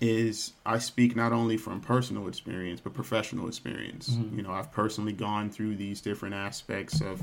is 0.00 0.52
I 0.64 0.78
speak 0.78 1.16
not 1.16 1.32
only 1.32 1.56
from 1.56 1.80
personal 1.80 2.28
experience 2.28 2.80
but 2.80 2.94
professional 2.94 3.48
experience. 3.48 4.10
Mm-hmm. 4.10 4.36
You 4.36 4.42
know, 4.42 4.52
I've 4.52 4.72
personally 4.72 5.12
gone 5.12 5.50
through 5.50 5.76
these 5.76 6.00
different 6.00 6.34
aspects 6.34 7.00
of 7.00 7.22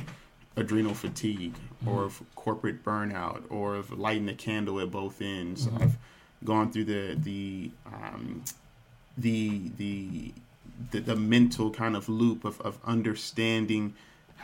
adrenal 0.57 0.93
fatigue 0.93 1.53
mm-hmm. 1.53 1.89
or 1.89 2.03
of 2.03 2.21
corporate 2.35 2.83
burnout 2.83 3.43
or 3.49 3.75
of 3.75 3.91
lighting 3.97 4.29
a 4.29 4.33
candle 4.33 4.79
at 4.79 4.91
both 4.91 5.21
ends. 5.21 5.67
Mm-hmm. 5.67 5.83
I've 5.83 5.97
gone 6.43 6.71
through 6.71 6.85
the 6.85 7.15
the 7.21 7.71
um, 7.85 8.43
the 9.17 9.71
the 9.77 10.33
the, 10.91 10.99
the 10.99 11.15
mental 11.15 11.71
kind 11.71 11.95
of 11.95 12.09
loop 12.09 12.43
of, 12.43 12.59
of 12.61 12.79
understanding 12.85 13.93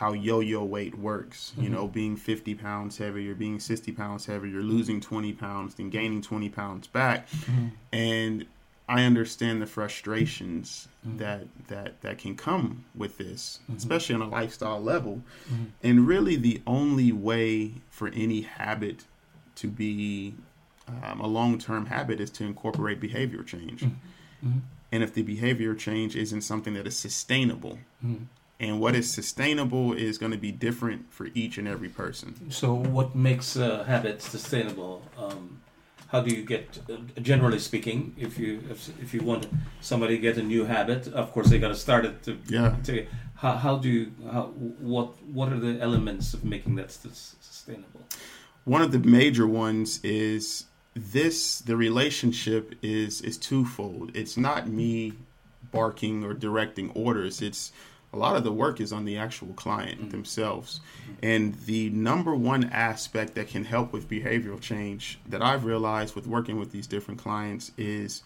how 0.02 0.12
yo-yo 0.12 0.64
weight 0.64 0.98
works. 0.98 1.52
You 1.56 1.62
mm-hmm. 1.62 1.74
know, 1.74 1.86
being 1.86 2.16
50 2.16 2.56
pounds 2.56 2.98
heavier, 2.98 3.36
being 3.36 3.60
60 3.60 3.92
pounds 3.92 4.26
heavier, 4.26 4.50
you're 4.50 4.62
losing 4.62 5.00
20 5.00 5.32
pounds, 5.34 5.76
then 5.76 5.90
gaining 5.90 6.20
20 6.20 6.48
pounds 6.48 6.88
back, 6.88 7.30
mm-hmm. 7.30 7.68
and 7.92 8.44
I 8.88 9.04
understand 9.04 9.62
the 9.62 9.66
frustrations 9.66 10.88
mm-hmm. 11.06 11.18
that 11.18 11.46
that 11.68 12.00
that 12.00 12.18
can 12.18 12.34
come 12.34 12.84
with 12.96 13.16
this, 13.16 13.60
especially 13.76 14.16
on 14.16 14.22
a 14.22 14.28
lifestyle 14.28 14.82
level. 14.82 15.22
And 15.84 16.04
really, 16.08 16.34
the 16.34 16.60
only 16.66 17.12
way 17.12 17.74
for 17.88 18.08
any 18.08 18.40
habit 18.40 19.04
to 19.54 19.68
be 19.68 20.34
um, 20.88 21.20
a 21.20 21.28
long-term 21.28 21.86
habit 21.86 22.18
is 22.20 22.30
to 22.30 22.44
incorporate 22.44 22.98
behavior 22.98 23.44
change. 23.44 23.84
And 24.90 25.02
if 25.04 25.14
the 25.14 25.22
behavior 25.22 25.76
change 25.76 26.16
isn't 26.16 26.40
something 26.42 26.74
that 26.74 26.88
is 26.88 26.96
sustainable, 26.96 27.78
and 28.62 28.80
what 28.80 28.94
is 28.94 29.12
sustainable 29.12 29.92
is 29.92 30.16
going 30.16 30.32
to 30.32 30.38
be 30.38 30.52
different 30.52 31.12
for 31.12 31.28
each 31.34 31.58
and 31.58 31.66
every 31.68 31.88
person. 31.88 32.50
So, 32.50 32.72
what 32.72 33.14
makes 33.14 33.56
a 33.56 33.84
habit 33.84 34.22
sustainable? 34.22 35.02
Um, 35.18 35.60
how 36.08 36.20
do 36.20 36.34
you 36.34 36.44
get, 36.44 36.78
uh, 36.90 37.20
generally 37.20 37.58
speaking, 37.58 38.14
if 38.16 38.38
you 38.38 38.62
if, 38.70 38.88
if 39.00 39.12
you 39.12 39.22
want 39.22 39.48
somebody 39.80 40.16
to 40.16 40.22
get 40.22 40.36
a 40.38 40.42
new 40.42 40.64
habit, 40.64 41.08
of 41.08 41.32
course 41.32 41.48
they 41.50 41.58
got 41.58 41.68
to 41.68 41.74
start 41.74 42.04
it. 42.04 42.22
To, 42.24 42.38
Yeah. 42.46 42.76
To, 42.84 43.06
how, 43.34 43.56
how 43.56 43.76
do 43.78 43.88
you 43.88 44.12
how 44.30 44.44
what 44.92 45.08
what 45.38 45.52
are 45.52 45.58
the 45.58 45.80
elements 45.80 46.32
of 46.32 46.44
making 46.44 46.76
that 46.76 46.90
sustainable? 46.92 48.02
one 48.64 48.82
of 48.82 48.92
the 48.92 48.98
major 48.98 49.46
ones 49.46 50.00
is 50.04 50.66
this 50.94 51.58
the 51.60 51.76
relationship 51.76 52.74
is 52.82 53.20
is 53.22 53.36
twofold 53.38 54.14
it's 54.14 54.36
not 54.36 54.68
me 54.68 55.12
barking 55.72 56.22
or 56.22 56.34
directing 56.34 56.90
orders 56.90 57.40
it's 57.40 57.72
a 58.12 58.18
lot 58.18 58.36
of 58.36 58.44
the 58.44 58.52
work 58.52 58.80
is 58.80 58.92
on 58.92 59.04
the 59.04 59.16
actual 59.16 59.48
client 59.54 60.00
mm-hmm. 60.00 60.10
themselves. 60.10 60.80
And 61.22 61.54
the 61.66 61.90
number 61.90 62.34
one 62.34 62.64
aspect 62.64 63.34
that 63.36 63.48
can 63.48 63.64
help 63.64 63.92
with 63.92 64.08
behavioral 64.08 64.60
change 64.60 65.18
that 65.28 65.42
i've 65.42 65.64
realized 65.64 66.14
with 66.14 66.26
working 66.26 66.58
with 66.58 66.72
these 66.72 66.86
different 66.86 67.20
clients 67.20 67.72
is 67.78 68.22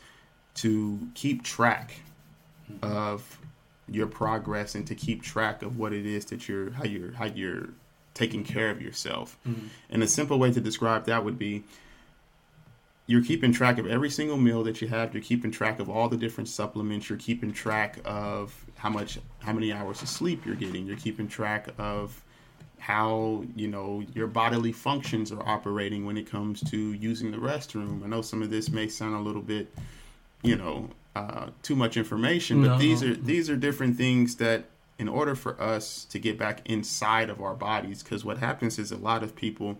to 0.54 0.98
keep 1.14 1.42
track 1.42 2.00
mm-hmm. 2.70 2.84
of 2.84 3.38
your 3.88 4.06
progress 4.06 4.74
and 4.74 4.86
to 4.86 4.94
keep 4.94 5.22
track 5.22 5.62
of 5.62 5.78
what 5.78 5.92
it 5.92 6.06
is 6.06 6.24
that 6.26 6.48
you're 6.48 6.70
how 6.72 6.84
you're 6.84 7.12
how 7.12 7.26
you're 7.26 7.68
taking 8.14 8.42
care 8.42 8.70
of 8.70 8.80
yourself. 8.80 9.36
Mm-hmm. 9.46 9.66
And 9.90 10.02
a 10.02 10.06
simple 10.06 10.38
way 10.38 10.50
to 10.50 10.60
describe 10.60 11.04
that 11.04 11.24
would 11.24 11.38
be 11.38 11.64
you're 13.06 13.22
keeping 13.22 13.52
track 13.52 13.78
of 13.78 13.86
every 13.86 14.10
single 14.10 14.36
meal 14.36 14.64
that 14.64 14.80
you 14.80 14.88
have, 14.88 15.14
you're 15.14 15.22
keeping 15.22 15.50
track 15.50 15.78
of 15.78 15.88
all 15.88 16.08
the 16.08 16.16
different 16.16 16.48
supplements, 16.48 17.08
you're 17.08 17.18
keeping 17.18 17.52
track 17.52 17.98
of 18.04 18.54
how 18.76 18.90
much 18.90 19.18
how 19.40 19.52
many 19.52 19.72
hours 19.72 20.02
of 20.02 20.08
sleep 20.08 20.44
you're 20.44 20.56
getting, 20.56 20.86
you're 20.86 20.96
keeping 20.96 21.28
track 21.28 21.68
of 21.78 22.22
how 22.78 23.44
you 23.56 23.68
know 23.68 24.02
your 24.14 24.26
bodily 24.26 24.72
functions 24.72 25.32
are 25.32 25.48
operating 25.48 26.04
when 26.04 26.16
it 26.16 26.30
comes 26.30 26.60
to 26.70 26.92
using 26.92 27.30
the 27.30 27.38
restroom. 27.38 28.04
I 28.04 28.08
know 28.08 28.22
some 28.22 28.42
of 28.42 28.50
this 28.50 28.70
may 28.70 28.88
sound 28.88 29.14
a 29.14 29.20
little 29.20 29.42
bit, 29.42 29.72
you 30.42 30.56
know, 30.56 30.90
uh, 31.14 31.48
too 31.62 31.74
much 31.76 31.96
information, 31.96 32.62
but 32.62 32.68
No, 32.68 32.78
these 32.78 33.02
are 33.02 33.14
these 33.14 33.48
are 33.48 33.56
different 33.56 33.96
things 33.96 34.36
that, 34.36 34.66
in 34.98 35.08
order 35.08 35.34
for 35.34 35.60
us 35.60 36.04
to 36.06 36.18
get 36.18 36.38
back 36.38 36.60
inside 36.68 37.30
of 37.30 37.40
our 37.40 37.54
bodies, 37.54 38.02
because 38.02 38.24
what 38.24 38.38
happens 38.38 38.78
is 38.78 38.92
a 38.92 38.96
lot 38.98 39.22
of 39.22 39.34
people, 39.34 39.78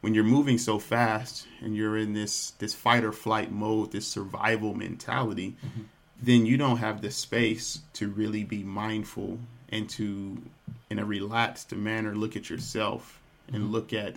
when 0.00 0.14
you're 0.14 0.24
moving 0.24 0.58
so 0.58 0.78
fast 0.78 1.46
and 1.60 1.76
you're 1.76 1.96
in 1.96 2.12
this 2.12 2.52
this 2.52 2.74
fight 2.74 3.04
or 3.04 3.12
flight 3.12 3.50
mode, 3.50 3.92
this 3.92 4.06
survival 4.06 4.74
mentality, 4.74 5.56
mm-hmm. 5.64 5.82
then 6.22 6.46
you 6.46 6.56
don't 6.56 6.78
have 6.78 7.00
the 7.00 7.10
space 7.10 7.80
to 7.94 8.08
really 8.08 8.44
be 8.44 8.62
mindful 8.62 9.38
and 9.70 9.88
to, 9.90 10.40
in 10.88 10.98
a 10.98 11.04
relaxed 11.04 11.72
manner, 11.74 12.14
look 12.14 12.36
at 12.36 12.48
yourself 12.48 13.20
and 13.48 13.64
mm-hmm. 13.64 13.72
look 13.72 13.92
at 13.92 14.16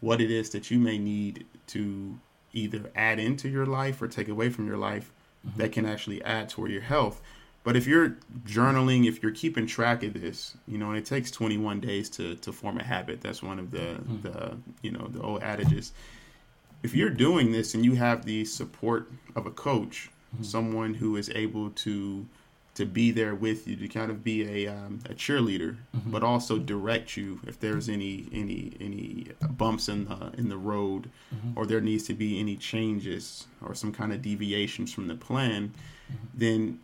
what 0.00 0.20
it 0.20 0.30
is 0.30 0.50
that 0.50 0.70
you 0.70 0.78
may 0.78 0.98
need 0.98 1.44
to 1.66 2.18
either 2.52 2.90
add 2.96 3.18
into 3.18 3.48
your 3.48 3.66
life 3.66 4.00
or 4.00 4.08
take 4.08 4.28
away 4.28 4.48
from 4.48 4.66
your 4.66 4.78
life 4.78 5.10
mm-hmm. 5.46 5.58
that 5.60 5.72
can 5.72 5.84
actually 5.84 6.22
add 6.24 6.48
toward 6.48 6.70
your 6.70 6.80
health. 6.80 7.20
But 7.68 7.76
if 7.76 7.86
you're 7.86 8.16
journaling, 8.46 9.06
if 9.06 9.22
you're 9.22 9.30
keeping 9.30 9.66
track 9.66 10.02
of 10.02 10.14
this, 10.14 10.56
you 10.66 10.78
know, 10.78 10.88
and 10.88 10.96
it 10.96 11.04
takes 11.04 11.30
21 11.30 11.80
days 11.80 12.08
to, 12.08 12.34
to 12.36 12.50
form 12.50 12.78
a 12.78 12.82
habit. 12.82 13.20
That's 13.20 13.42
one 13.42 13.58
of 13.58 13.70
the, 13.70 13.78
mm-hmm. 13.78 14.22
the, 14.22 14.56
you 14.80 14.90
know, 14.90 15.06
the 15.10 15.20
old 15.20 15.42
adages. 15.42 15.92
If 16.82 16.94
you're 16.94 17.10
doing 17.10 17.52
this 17.52 17.74
and 17.74 17.84
you 17.84 17.94
have 17.96 18.24
the 18.24 18.46
support 18.46 19.10
of 19.36 19.44
a 19.44 19.50
coach, 19.50 20.08
mm-hmm. 20.34 20.44
someone 20.44 20.94
who 20.94 21.16
is 21.16 21.28
able 21.34 21.68
to 21.84 22.26
to 22.76 22.86
be 22.86 23.10
there 23.10 23.34
with 23.34 23.68
you 23.68 23.76
to 23.76 23.88
kind 23.88 24.10
of 24.10 24.24
be 24.24 24.64
a, 24.64 24.72
um, 24.72 25.00
a 25.06 25.12
cheerleader, 25.12 25.76
mm-hmm. 25.94 26.10
but 26.10 26.22
also 26.22 26.58
direct 26.58 27.18
you 27.18 27.38
if 27.46 27.60
there's 27.60 27.90
any 27.90 28.28
any 28.32 28.72
any 28.80 29.26
bumps 29.50 29.90
in 29.90 30.06
the 30.06 30.32
in 30.38 30.48
the 30.48 30.56
road, 30.56 31.10
or 31.54 31.66
there 31.66 31.82
needs 31.82 32.04
to 32.04 32.14
be 32.14 32.40
any 32.40 32.56
changes 32.56 33.46
or 33.60 33.74
some 33.74 33.92
kind 33.92 34.10
of 34.10 34.22
deviations 34.22 34.90
from 34.90 35.06
the 35.06 35.16
plan, 35.16 35.74
then 36.32 36.78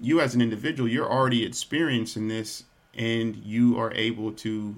you 0.00 0.20
as 0.20 0.34
an 0.34 0.40
individual 0.40 0.88
you're 0.88 1.10
already 1.10 1.44
experiencing 1.44 2.28
this 2.28 2.64
and 2.96 3.36
you 3.36 3.78
are 3.78 3.92
able 3.92 4.32
to 4.32 4.74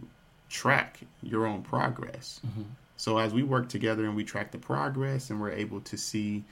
track 0.49 1.01
your 1.23 1.47
own 1.47 1.63
progress. 1.63 2.41
So 2.97 3.19
as 3.19 3.33
we 3.33 3.43
work 3.43 3.69
together 3.69 4.05
and 4.05 4.15
we 4.15 4.25
track 4.25 4.51
the 4.51 4.59
progress 4.59 5.31
and 5.31 5.41
we're 5.41 5.53
able 5.53 5.81
to 5.83 5.97
see 5.97 6.45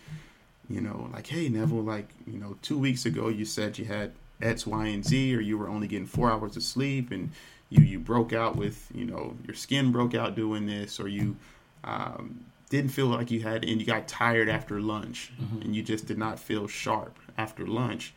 you 0.68 0.80
know, 0.82 1.08
like, 1.12 1.26
hey, 1.26 1.48
Neville, 1.48 1.82
like, 1.82 2.10
you 2.26 2.38
know, 2.38 2.56
two 2.62 2.78
weeks 2.78 3.06
ago 3.06 3.28
you 3.28 3.44
said 3.44 3.78
you 3.78 3.86
had 3.86 4.12
X, 4.40 4.66
Y, 4.66 4.86
and 4.86 5.04
Z, 5.04 5.34
or 5.34 5.40
you 5.40 5.58
were 5.58 5.68
only 5.68 5.88
getting 5.88 6.06
four 6.06 6.30
hours 6.30 6.56
of 6.56 6.62
sleep, 6.62 7.10
and 7.10 7.30
you 7.70 7.82
you 7.82 7.98
broke 7.98 8.32
out 8.32 8.56
with, 8.56 8.88
you 8.94 9.04
know, 9.04 9.34
your 9.46 9.54
skin 9.54 9.90
broke 9.92 10.14
out 10.14 10.36
doing 10.36 10.66
this, 10.66 11.00
or 11.00 11.08
you 11.08 11.36
um, 11.84 12.44
didn't 12.70 12.90
feel 12.90 13.06
like 13.06 13.30
you 13.30 13.40
had, 13.40 13.64
and 13.64 13.80
you 13.80 13.86
got 13.86 14.06
tired 14.06 14.48
after 14.48 14.80
lunch, 14.80 15.32
and 15.62 15.74
you 15.74 15.82
just 15.82 16.06
did 16.06 16.18
not 16.18 16.38
feel 16.38 16.66
sharp 16.68 17.18
after 17.36 17.66
lunch. 17.66 18.14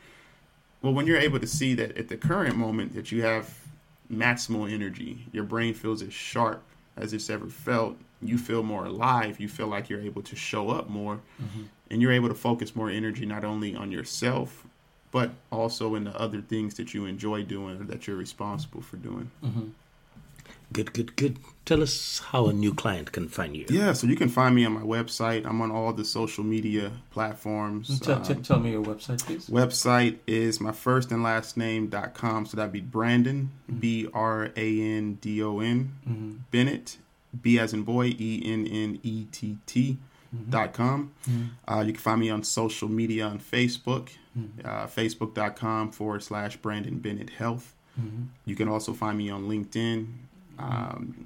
Well, 0.81 0.93
when 0.93 1.05
you're 1.05 1.17
able 1.17 1.39
to 1.39 1.47
see 1.47 1.73
that 1.75 1.97
at 1.97 2.07
the 2.07 2.17
current 2.17 2.55
moment 2.55 2.95
that 2.95 3.11
you 3.11 3.21
have 3.21 3.53
maximal 4.11 4.71
energy, 4.71 5.27
your 5.31 5.43
brain 5.43 5.73
feels 5.73 6.01
as 6.01 6.13
sharp 6.13 6.63
as 6.97 7.13
it's 7.13 7.29
ever 7.29 7.47
felt. 7.47 7.97
You 8.21 8.37
feel 8.37 8.63
more 8.63 8.85
alive. 8.85 9.39
You 9.39 9.47
feel 9.47 9.67
like 9.67 9.89
you're 9.89 10.01
able 10.01 10.21
to 10.23 10.35
show 10.35 10.69
up 10.69 10.89
more, 10.89 11.21
mm-hmm. 11.41 11.63
and 11.89 12.01
you're 12.01 12.11
able 12.11 12.29
to 12.29 12.35
focus 12.35 12.75
more 12.75 12.89
energy 12.89 13.25
not 13.25 13.43
only 13.43 13.75
on 13.75 13.91
yourself, 13.91 14.65
but 15.11 15.31
also 15.51 15.95
in 15.95 16.03
the 16.03 16.19
other 16.19 16.41
things 16.41 16.75
that 16.75 16.93
you 16.93 17.05
enjoy 17.05 17.43
doing 17.43 17.81
or 17.81 17.83
that 17.85 18.07
you're 18.07 18.15
responsible 18.15 18.81
for 18.81 18.97
doing. 18.97 19.29
Mm-hmm. 19.43 19.69
Good, 20.73 20.93
good, 20.93 21.15
good. 21.17 21.37
Tell 21.65 21.81
us 21.83 22.19
how 22.19 22.47
a 22.47 22.53
new 22.53 22.73
client 22.73 23.11
can 23.11 23.27
find 23.27 23.55
you. 23.57 23.65
Yeah, 23.69 23.91
so 23.93 24.07
you 24.07 24.15
can 24.15 24.29
find 24.29 24.55
me 24.55 24.63
on 24.65 24.71
my 24.71 24.81
website. 24.81 25.45
I'm 25.45 25.61
on 25.61 25.69
all 25.69 25.91
the 25.93 26.05
social 26.05 26.43
media 26.43 26.91
platforms. 27.11 27.99
Tell, 27.99 28.17
Um, 28.25 28.41
tell 28.41 28.59
me 28.59 28.71
your 28.71 28.83
website, 28.83 29.23
please. 29.25 29.47
website 29.47 30.17
is 30.27 30.61
my 30.61 30.71
first 30.71 31.11
and 31.11 31.21
last 31.23 31.57
name 31.57 31.87
dot 31.87 32.13
com. 32.13 32.45
So 32.45 32.55
that'd 32.57 32.71
be 32.71 32.79
Brandon, 32.81 33.51
B 33.79 34.07
R 34.13 34.51
A 34.55 34.81
N 34.81 35.15
D 35.21 35.43
O 35.43 35.59
N, 35.59 36.41
Bennett, 36.51 36.97
B 37.41 37.59
as 37.59 37.73
in 37.73 37.83
boy, 37.83 38.15
E 38.17 38.41
N 38.45 38.65
N 38.65 38.99
E 39.03 39.25
T 39.31 39.57
T 39.65 39.97
dot 40.49 40.71
com. 40.73 41.11
Uh, 41.67 41.83
you 41.85 41.91
can 41.93 42.01
find 42.01 42.21
me 42.21 42.29
on 42.29 42.43
social 42.43 42.87
media 42.87 43.25
on 43.25 43.39
Facebook, 43.39 44.09
uh, 44.63 44.87
facebook.com 44.87 45.91
forward 45.91 46.23
slash 46.23 46.55
Brandon 46.57 46.97
Bennett 46.99 47.31
Health. 47.31 47.75
You 48.45 48.55
can 48.55 48.67
also 48.67 48.93
find 48.93 49.17
me 49.17 49.29
on 49.29 49.47
LinkedIn, 49.47 50.07
um, 50.61 51.25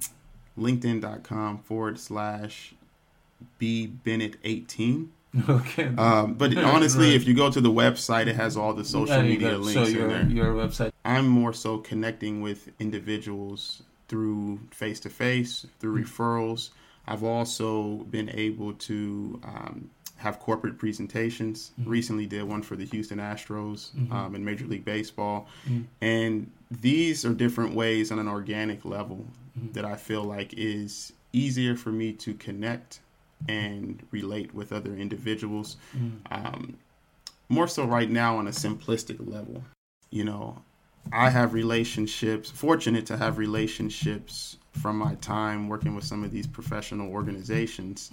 linkedin.com 0.58 1.58
forward 1.58 1.98
slash 1.98 2.74
B 3.58 3.86
Bennett 3.86 4.36
18. 4.44 5.12
Okay. 5.48 5.86
Um, 5.96 6.34
but 6.34 6.56
honestly, 6.58 7.14
if 7.14 7.26
you 7.26 7.34
go 7.34 7.50
to 7.50 7.60
the 7.60 7.70
website, 7.70 8.26
it 8.26 8.36
has 8.36 8.56
all 8.56 8.72
the 8.72 8.84
social 8.84 9.22
media 9.22 9.52
go. 9.52 9.56
links 9.58 9.74
So 9.74 9.84
in 9.84 9.94
your 9.94 10.08
there. 10.08 10.26
your 10.28 10.54
website. 10.54 10.92
I'm 11.04 11.28
more 11.28 11.52
so 11.52 11.78
connecting 11.78 12.40
with 12.40 12.70
individuals 12.78 13.82
through 14.08 14.60
face 14.70 15.00
to 15.00 15.10
face, 15.10 15.66
through 15.80 16.02
referrals. 16.04 16.70
I've 17.06 17.22
also 17.22 17.98
been 18.10 18.30
able 18.30 18.72
to 18.74 19.40
um, 19.44 19.90
have 20.16 20.38
corporate 20.40 20.78
presentations. 20.78 21.72
Recently, 21.84 22.26
did 22.26 22.44
one 22.44 22.62
for 22.62 22.76
the 22.76 22.84
Houston 22.86 23.18
Astros 23.18 23.90
um, 24.12 24.34
in 24.34 24.44
Major 24.44 24.66
League 24.66 24.84
Baseball, 24.84 25.46
and 26.00 26.50
these 26.70 27.24
are 27.24 27.34
different 27.34 27.74
ways 27.74 28.10
on 28.10 28.18
an 28.18 28.28
organic 28.28 28.84
level 28.84 29.24
that 29.72 29.84
I 29.84 29.96
feel 29.96 30.24
like 30.24 30.54
is 30.56 31.12
easier 31.32 31.76
for 31.76 31.90
me 31.90 32.12
to 32.12 32.34
connect 32.34 33.00
and 33.48 34.02
relate 34.10 34.54
with 34.54 34.72
other 34.72 34.94
individuals. 34.96 35.76
Um, 36.30 36.76
more 37.48 37.68
so 37.68 37.84
right 37.84 38.10
now 38.10 38.36
on 38.38 38.48
a 38.48 38.50
simplistic 38.50 39.18
level. 39.30 39.62
You 40.10 40.24
know, 40.24 40.62
I 41.12 41.30
have 41.30 41.52
relationships, 41.54 42.50
fortunate 42.50 43.06
to 43.06 43.16
have 43.16 43.38
relationships 43.38 44.56
from 44.72 44.98
my 44.98 45.14
time 45.16 45.68
working 45.68 45.94
with 45.94 46.04
some 46.04 46.24
of 46.24 46.32
these 46.32 46.46
professional 46.46 47.10
organizations. 47.10 48.10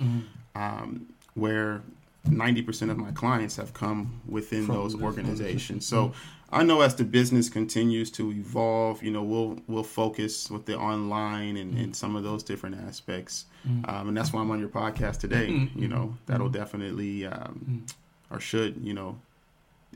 Um, 0.55 1.07
where 1.35 1.81
90% 2.27 2.89
of 2.89 2.97
my 2.97 3.11
clients 3.11 3.57
have 3.57 3.73
come 3.73 4.21
within 4.27 4.65
From 4.65 4.75
those 4.75 5.01
organizations. 5.01 5.85
So 5.85 6.13
I 6.51 6.63
know 6.63 6.81
as 6.81 6.95
the 6.95 7.03
business 7.03 7.49
continues 7.49 8.11
to 8.11 8.31
evolve, 8.31 9.03
you 9.03 9.11
know, 9.11 9.23
we'll 9.23 9.59
we'll 9.67 9.83
focus 9.83 10.49
with 10.49 10.65
the 10.65 10.77
online 10.77 11.57
and, 11.57 11.77
and 11.77 11.95
some 11.95 12.15
of 12.15 12.23
those 12.23 12.43
different 12.43 12.77
aspects. 12.87 13.45
Um, 13.85 14.09
and 14.09 14.17
that's 14.17 14.31
why 14.31 14.41
I'm 14.41 14.51
on 14.51 14.59
your 14.59 14.69
podcast 14.69 15.19
today. 15.19 15.47
You 15.75 15.87
know, 15.87 16.15
that'll 16.27 16.49
definitely 16.49 17.25
um, 17.25 17.85
or 18.29 18.39
should, 18.39 18.77
you 18.83 18.93
know, 18.93 19.19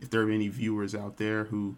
if 0.02 0.10
there 0.10 0.22
are 0.22 0.30
any 0.30 0.48
viewers 0.48 0.94
out 0.96 1.18
there 1.18 1.46
who 1.46 1.76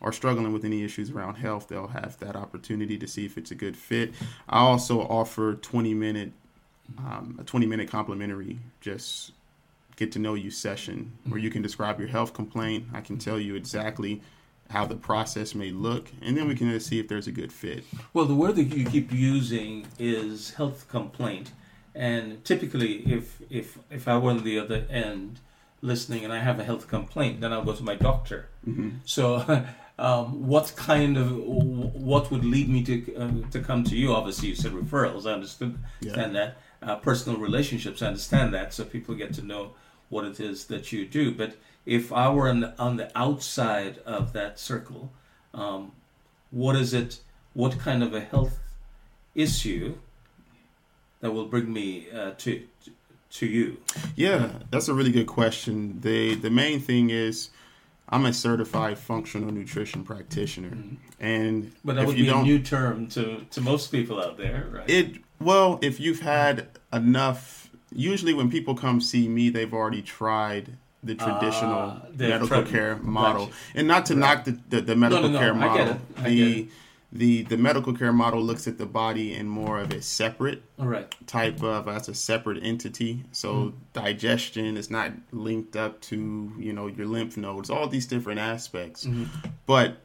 are 0.00 0.12
struggling 0.12 0.52
with 0.52 0.64
any 0.64 0.84
issues 0.84 1.10
around 1.10 1.34
health, 1.34 1.68
they'll 1.68 1.88
have 1.88 2.18
that 2.20 2.36
opportunity 2.36 2.96
to 2.96 3.06
see 3.08 3.26
if 3.26 3.36
it's 3.36 3.50
a 3.50 3.54
good 3.54 3.76
fit. 3.76 4.14
I 4.48 4.60
also 4.60 5.00
offer 5.00 5.54
20 5.54 5.92
minute, 5.94 6.32
um, 6.96 7.36
a 7.40 7.44
20 7.44 7.66
minute 7.66 7.90
complimentary, 7.90 8.58
just 8.80 9.32
get 9.96 10.12
to 10.12 10.18
know 10.18 10.34
you 10.34 10.50
session 10.50 11.12
where 11.28 11.40
you 11.40 11.50
can 11.50 11.60
describe 11.60 11.98
your 11.98 12.08
health 12.08 12.32
complaint. 12.32 12.86
I 12.94 13.00
can 13.00 13.18
tell 13.18 13.38
you 13.38 13.56
exactly 13.56 14.22
how 14.70 14.84
the 14.86 14.96
process 14.96 15.54
may 15.54 15.70
look, 15.70 16.08
and 16.22 16.36
then 16.36 16.46
we 16.46 16.54
can 16.54 16.78
see 16.80 16.98
if 16.98 17.08
there's 17.08 17.26
a 17.26 17.32
good 17.32 17.52
fit. 17.52 17.84
Well, 18.12 18.26
the 18.26 18.34
word 18.34 18.56
that 18.56 18.64
you 18.64 18.84
keep 18.84 19.12
using 19.12 19.86
is 19.98 20.50
health 20.50 20.86
complaint, 20.88 21.52
and 21.94 22.44
typically, 22.44 22.98
if 23.10 23.40
if 23.50 23.78
if 23.90 24.06
I 24.06 24.18
were 24.18 24.30
on 24.30 24.44
the 24.44 24.58
other 24.58 24.84
end 24.90 25.40
listening 25.80 26.24
and 26.24 26.32
I 26.32 26.40
have 26.40 26.58
a 26.58 26.64
health 26.64 26.86
complaint, 26.88 27.40
then 27.40 27.52
I'll 27.52 27.64
go 27.64 27.72
to 27.72 27.82
my 27.82 27.94
doctor. 27.94 28.48
So, 29.06 29.64
um, 29.98 30.46
what 30.46 30.74
kind 30.76 31.16
of 31.16 31.32
what 31.36 32.30
would 32.30 32.44
lead 32.44 32.68
me 32.68 32.84
to 32.84 33.16
uh, 33.16 33.50
to 33.50 33.60
come 33.60 33.84
to 33.84 33.96
you? 33.96 34.12
Obviously, 34.12 34.48
you 34.50 34.54
said 34.54 34.72
referrals. 34.72 35.26
I 35.26 35.32
understood 35.32 35.78
Yeah. 36.00 36.12
understand 36.12 36.36
that. 36.36 36.58
Uh, 36.80 36.96
personal 36.96 37.38
relationships. 37.38 38.02
I 38.02 38.06
understand 38.08 38.54
that, 38.54 38.72
so 38.72 38.84
people 38.84 39.14
get 39.14 39.34
to 39.34 39.42
know 39.42 39.72
what 40.10 40.24
it 40.24 40.38
is 40.38 40.66
that 40.66 40.92
you 40.92 41.06
do. 41.06 41.32
But 41.32 41.56
if 41.84 42.12
I 42.12 42.30
were 42.30 42.48
on 42.48 42.60
the, 42.60 42.78
on 42.78 42.96
the 42.96 43.10
outside 43.18 43.98
of 44.06 44.32
that 44.32 44.60
circle, 44.60 45.10
um, 45.52 45.92
what 46.50 46.76
is 46.76 46.94
it? 46.94 47.20
What 47.54 47.78
kind 47.78 48.02
of 48.02 48.14
a 48.14 48.20
health 48.20 48.60
issue 49.34 49.96
that 51.20 51.32
will 51.32 51.46
bring 51.46 51.72
me 51.72 52.08
uh, 52.10 52.32
to 52.38 52.62
to 53.30 53.46
you? 53.46 53.78
Yeah, 54.16 54.50
that's 54.70 54.88
a 54.88 54.94
really 54.94 55.12
good 55.12 55.26
question. 55.26 56.00
The 56.00 56.34
the 56.34 56.50
main 56.50 56.80
thing 56.80 57.10
is 57.10 57.50
I'm 58.08 58.24
a 58.24 58.32
certified 58.32 58.98
functional 58.98 59.50
nutrition 59.52 60.04
practitioner. 60.04 60.76
And 61.20 61.72
But 61.84 61.96
that 61.96 62.06
would 62.06 62.16
be 62.16 62.28
a 62.28 62.42
new 62.42 62.60
term 62.60 63.08
to 63.08 63.44
to 63.50 63.60
most 63.60 63.92
people 63.92 64.22
out 64.22 64.38
there, 64.38 64.66
right? 64.72 64.88
it 64.88 65.16
well, 65.40 65.78
if 65.82 66.00
you've 66.00 66.20
had 66.20 66.68
enough 66.92 67.70
usually 67.92 68.34
when 68.34 68.50
people 68.50 68.74
come 68.74 69.00
see 69.00 69.28
me, 69.28 69.48
they've 69.50 69.72
already 69.72 70.02
tried 70.02 70.76
the 71.02 71.14
traditional 71.14 71.78
Ah, 71.80 72.02
they've 72.10 72.28
medical 72.28 72.62
care 72.62 72.96
model. 72.96 73.50
And 73.74 73.86
not 73.88 74.04
to 74.06 74.14
knock 74.14 74.44
the, 74.44 74.58
the, 74.68 74.80
the 74.80 74.96
medical 74.96 75.28
no, 75.28 75.38
care 75.38 75.54
I 75.54 75.76
get 75.76 75.86
model. 75.86 76.00
the 76.24 76.68
the 77.10 77.42
the 77.44 77.56
medical 77.56 77.94
care 77.94 78.12
model 78.12 78.42
looks 78.42 78.66
at 78.68 78.76
the 78.76 78.84
body 78.84 79.32
in 79.34 79.48
more 79.48 79.78
of 79.78 79.90
a 79.92 80.02
separate 80.02 80.62
All 80.78 80.86
right. 80.86 81.08
type 81.26 81.62
of 81.62 81.88
as 81.88 82.08
a 82.10 82.14
separate 82.14 82.62
entity. 82.62 83.24
So 83.32 83.48
Mm-hmm. 83.54 83.76
digestion 83.94 84.76
is 84.76 84.90
not 84.90 85.12
linked 85.32 85.74
up 85.76 86.00
to 86.02 86.52
you 86.58 86.72
know 86.74 86.86
your 86.88 87.06
lymph 87.06 87.36
nodes, 87.38 87.70
all 87.70 87.86
these 87.88 88.06
different 88.06 88.40
aspects. 88.40 89.06
Mm-hmm. 89.06 89.24
But 89.64 89.96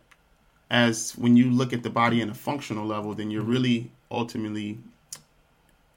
as 0.71 1.11
when 1.17 1.35
you 1.35 1.51
look 1.51 1.73
at 1.73 1.83
the 1.83 1.89
body 1.89 2.21
in 2.21 2.29
a 2.29 2.33
functional 2.33 2.85
level, 2.85 3.13
then 3.13 3.25
Mm-hmm. 3.25 3.31
you're 3.31 3.43
really 3.43 3.91
ultimately 4.09 4.77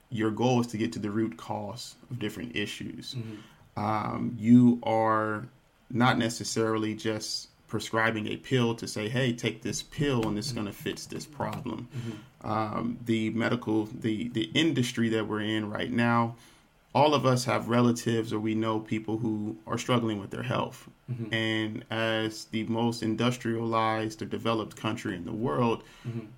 your 0.09 0.31
goal 0.31 0.61
is 0.61 0.67
to 0.67 0.77
get 0.77 0.93
to 0.93 0.99
the 0.99 1.11
root 1.11 1.37
cause 1.37 1.95
of 2.09 2.19
different 2.19 2.55
issues. 2.55 3.15
Mm-hmm. 3.15 3.83
Um, 3.83 4.35
you 4.39 4.79
are 4.83 5.47
not 5.91 6.17
necessarily 6.17 6.93
just 6.95 7.49
prescribing 7.67 8.27
a 8.27 8.37
pill 8.37 8.73
to 8.75 8.87
say, 8.87 9.09
"Hey, 9.09 9.33
take 9.33 9.61
this 9.61 9.83
pill 9.83 10.27
and 10.27 10.37
this 10.37 10.47
is 10.47 10.53
going 10.53 10.67
to 10.67 10.73
fix 10.73 11.05
this 11.05 11.25
problem." 11.25 11.87
Um, 12.41 12.97
the 13.05 13.29
medical, 13.31 13.85
the 13.85 14.29
the 14.29 14.49
industry 14.53 15.09
that 15.09 15.27
we're 15.27 15.41
in 15.41 15.69
right 15.69 15.91
now, 15.91 16.35
all 16.95 17.13
of 17.13 17.25
us 17.25 17.45
have 17.45 17.69
relatives 17.69 18.33
or 18.33 18.39
we 18.39 18.55
know 18.55 18.79
people 18.79 19.17
who 19.17 19.55
are 19.67 19.77
struggling 19.77 20.19
with 20.19 20.31
their 20.31 20.43
health. 20.43 20.89
And 21.31 21.85
as 21.91 22.45
the 22.45 22.63
most 22.63 23.03
industrialized 23.03 24.21
or 24.21 24.25
developed 24.25 24.75
country 24.75 25.15
in 25.15 25.25
the 25.25 25.31
world, 25.31 25.83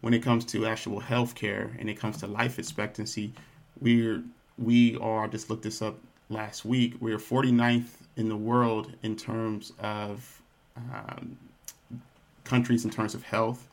when 0.02 0.14
it 0.14 0.20
comes 0.24 0.44
to 0.46 0.66
actual 0.66 1.00
health 1.00 1.34
care 1.36 1.72
and 1.80 1.90
it 1.90 1.98
comes 2.00 2.18
to 2.18 2.28
life 2.28 2.60
expectancy, 2.60 3.34
we're 3.82 4.24
we 4.58 4.98
are 4.98 5.28
just 5.28 5.50
looked 5.50 5.64
this 5.64 5.82
up 5.82 5.96
last 6.30 6.66
week. 6.66 6.96
We're 7.00 7.18
49th 7.18 7.90
in 8.18 8.28
the 8.28 8.36
world 8.36 8.94
in 9.04 9.16
terms 9.16 9.72
of 9.80 10.42
um, 10.76 11.38
countries 12.44 12.84
in 12.84 12.92
terms 12.92 13.16
of 13.16 13.24
health. 13.24 13.68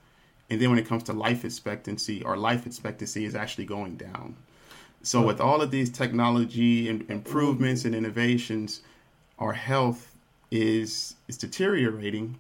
And 0.49 0.61
then 0.61 0.71
when 0.71 0.79
it 0.79 0.87
comes 0.87 1.03
to 1.05 1.13
life 1.13 1.45
expectancy, 1.45 2.23
our 2.23 2.37
life 2.37 2.67
expectancy 2.67 3.25
is 3.25 3.35
actually 3.35 3.65
going 3.65 3.97
down. 3.97 4.37
So 5.03 5.23
with 5.23 5.41
all 5.41 5.63
of 5.63 5.71
these 5.71 5.91
technology 5.91 6.89
and 6.89 7.09
improvements 7.11 7.85
and 7.85 7.95
innovations, 7.95 8.83
our 9.39 9.53
health 9.53 10.17
is 10.51 11.15
is 11.29 11.37
deteriorating, 11.37 12.39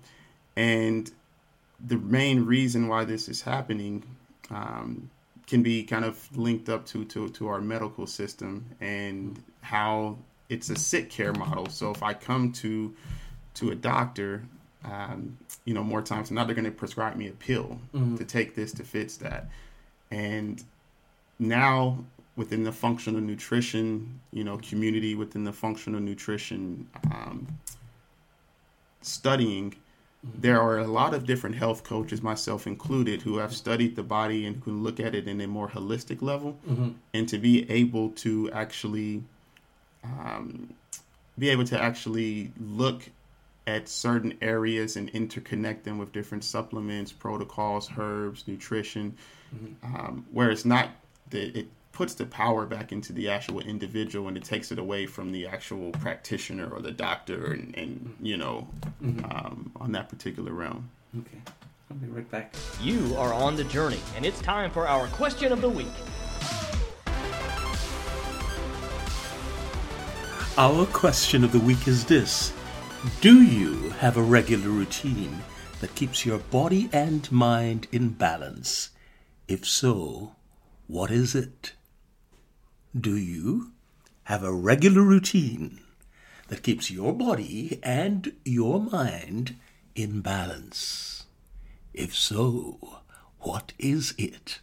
and 0.56 1.10
the 1.84 1.96
main 1.96 2.44
reason 2.44 2.88
why 2.88 3.04
this 3.04 3.28
is 3.28 3.42
happening 3.42 4.02
um, 4.50 5.10
can 5.46 5.62
be 5.62 5.84
kind 5.84 6.04
of 6.04 6.36
linked 6.36 6.68
up 6.68 6.84
to, 6.86 7.04
to 7.06 7.28
to 7.30 7.48
our 7.48 7.60
medical 7.60 8.06
system 8.06 8.64
and 8.80 9.42
how 9.60 10.16
it's 10.48 10.70
a 10.70 10.76
sick 10.76 11.10
care 11.10 11.32
model. 11.32 11.68
So 11.68 11.90
if 11.90 12.02
I 12.02 12.14
come 12.14 12.52
to 12.52 12.94
to 13.54 13.70
a 13.70 13.74
doctor, 13.74 14.42
um, 14.84 15.38
you 15.64 15.74
know, 15.74 15.82
more 15.82 16.02
times 16.02 16.28
than 16.28 16.34
not, 16.36 16.46
they're 16.46 16.54
going 16.54 16.64
to 16.64 16.70
prescribe 16.70 17.16
me 17.16 17.28
a 17.28 17.32
pill 17.32 17.78
to 18.18 18.24
take 18.24 18.54
this 18.54 18.72
to 18.72 18.82
fix 18.82 19.16
that, 19.18 19.48
and 20.10 20.62
now 21.38 21.98
within 22.36 22.64
the 22.64 22.72
functional 22.72 23.20
nutrition, 23.20 24.20
you 24.30 24.44
know, 24.44 24.58
community 24.58 25.14
within 25.14 25.44
the 25.44 25.52
functional 25.52 26.00
nutrition 26.00 26.86
um, 27.10 27.46
studying, 29.00 29.74
there 30.22 30.60
are 30.60 30.78
a 30.78 30.86
lot 30.86 31.14
of 31.14 31.24
different 31.26 31.56
health 31.56 31.84
coaches, 31.84 32.20
myself 32.22 32.66
included, 32.66 33.22
who 33.22 33.38
have 33.38 33.54
studied 33.54 33.94
the 33.96 34.02
body 34.02 34.44
and 34.46 34.62
who 34.64 34.72
look 34.72 34.98
at 34.98 35.14
it 35.14 35.28
in 35.28 35.40
a 35.40 35.46
more 35.46 35.68
holistic 35.68 36.20
level, 36.22 36.56
and 37.14 37.28
to 37.28 37.38
be 37.38 37.70
able 37.70 38.10
to 38.10 38.50
actually 38.52 39.22
um, 40.02 40.74
be 41.38 41.48
able 41.48 41.64
to 41.64 41.80
actually 41.80 42.50
look 42.60 43.02
at 43.66 43.88
certain 43.88 44.36
areas 44.40 44.96
and 44.96 45.12
interconnect 45.12 45.82
them 45.82 45.98
with 45.98 46.12
different 46.12 46.44
supplements, 46.44 47.12
protocols, 47.12 47.90
herbs, 47.98 48.44
nutrition, 48.46 49.16
um, 49.82 50.24
where 50.32 50.50
it's 50.50 50.64
not 50.64 50.90
that 51.30 51.56
it 51.58 51.66
puts 51.96 52.12
the 52.12 52.26
power 52.26 52.66
back 52.66 52.92
into 52.92 53.10
the 53.14 53.30
actual 53.30 53.58
individual 53.60 54.28
and 54.28 54.36
it 54.36 54.44
takes 54.44 54.70
it 54.70 54.78
away 54.78 55.06
from 55.06 55.32
the 55.32 55.46
actual 55.46 55.92
practitioner 55.92 56.68
or 56.68 56.82
the 56.82 56.90
doctor 56.90 57.52
and, 57.52 57.74
and 57.74 58.14
you 58.20 58.36
know 58.36 58.68
um, 59.02 59.72
on 59.76 59.92
that 59.92 60.06
particular 60.10 60.52
realm. 60.52 60.90
Okay. 61.18 61.38
I'll 61.90 61.96
be 61.96 62.06
right 62.08 62.30
back. 62.30 62.54
You 62.82 63.16
are 63.16 63.32
on 63.32 63.56
the 63.56 63.64
journey, 63.64 64.00
and 64.14 64.26
it's 64.26 64.42
time 64.42 64.70
for 64.70 64.86
our 64.86 65.06
question 65.06 65.52
of 65.52 65.62
the 65.62 65.70
week. 65.70 65.86
Our 70.58 70.84
question 70.84 71.44
of 71.44 71.52
the 71.52 71.60
week 71.60 71.88
is 71.88 72.04
this 72.04 72.52
Do 73.22 73.42
you 73.42 73.88
have 74.00 74.18
a 74.18 74.22
regular 74.22 74.68
routine 74.68 75.42
that 75.80 75.94
keeps 75.94 76.26
your 76.26 76.40
body 76.40 76.90
and 76.92 77.32
mind 77.32 77.86
in 77.90 78.10
balance? 78.10 78.90
If 79.48 79.64
so, 79.66 80.34
what 80.88 81.10
is 81.10 81.34
it? 81.34 81.72
Do 82.94 83.16
you 83.16 83.72
have 84.24 84.42
a 84.42 84.52
regular 84.52 85.02
routine 85.02 85.80
that 86.48 86.62
keeps 86.62 86.90
your 86.90 87.12
body 87.12 87.78
and 87.82 88.32
your 88.44 88.80
mind 88.80 89.56
in 89.94 90.20
balance? 90.20 91.24
If 91.92 92.14
so, 92.14 93.00
what 93.40 93.72
is 93.78 94.14
it? 94.18 94.60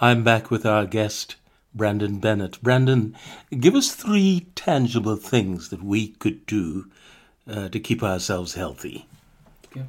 I'm 0.00 0.22
back 0.22 0.50
with 0.50 0.66
our 0.66 0.84
guest, 0.84 1.36
Brandon 1.74 2.18
Bennett. 2.18 2.62
Brandon, 2.62 3.16
give 3.50 3.74
us 3.74 3.94
three 3.94 4.46
tangible 4.54 5.16
things 5.16 5.70
that 5.70 5.82
we 5.82 6.08
could 6.08 6.44
do 6.44 6.90
uh, 7.48 7.68
to 7.70 7.80
keep 7.80 8.02
ourselves 8.02 8.54
healthy. 8.54 9.06
Okay. 9.66 9.86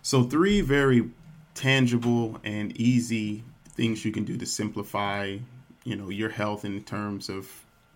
So, 0.00 0.22
three 0.22 0.60
very 0.60 1.10
tangible 1.58 2.38
and 2.44 2.72
easy 2.76 3.42
things 3.70 4.04
you 4.04 4.12
can 4.12 4.24
do 4.24 4.36
to 4.36 4.46
simplify, 4.46 5.36
you 5.84 5.96
know, 5.96 6.08
your 6.08 6.30
health 6.30 6.64
in 6.64 6.82
terms 6.84 7.28
of, 7.28 7.50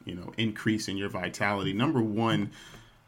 you 0.05 0.15
know, 0.17 0.33
increasing 0.37 0.97
your 0.97 1.09
vitality. 1.09 1.73
Number 1.73 2.03
one, 2.03 2.51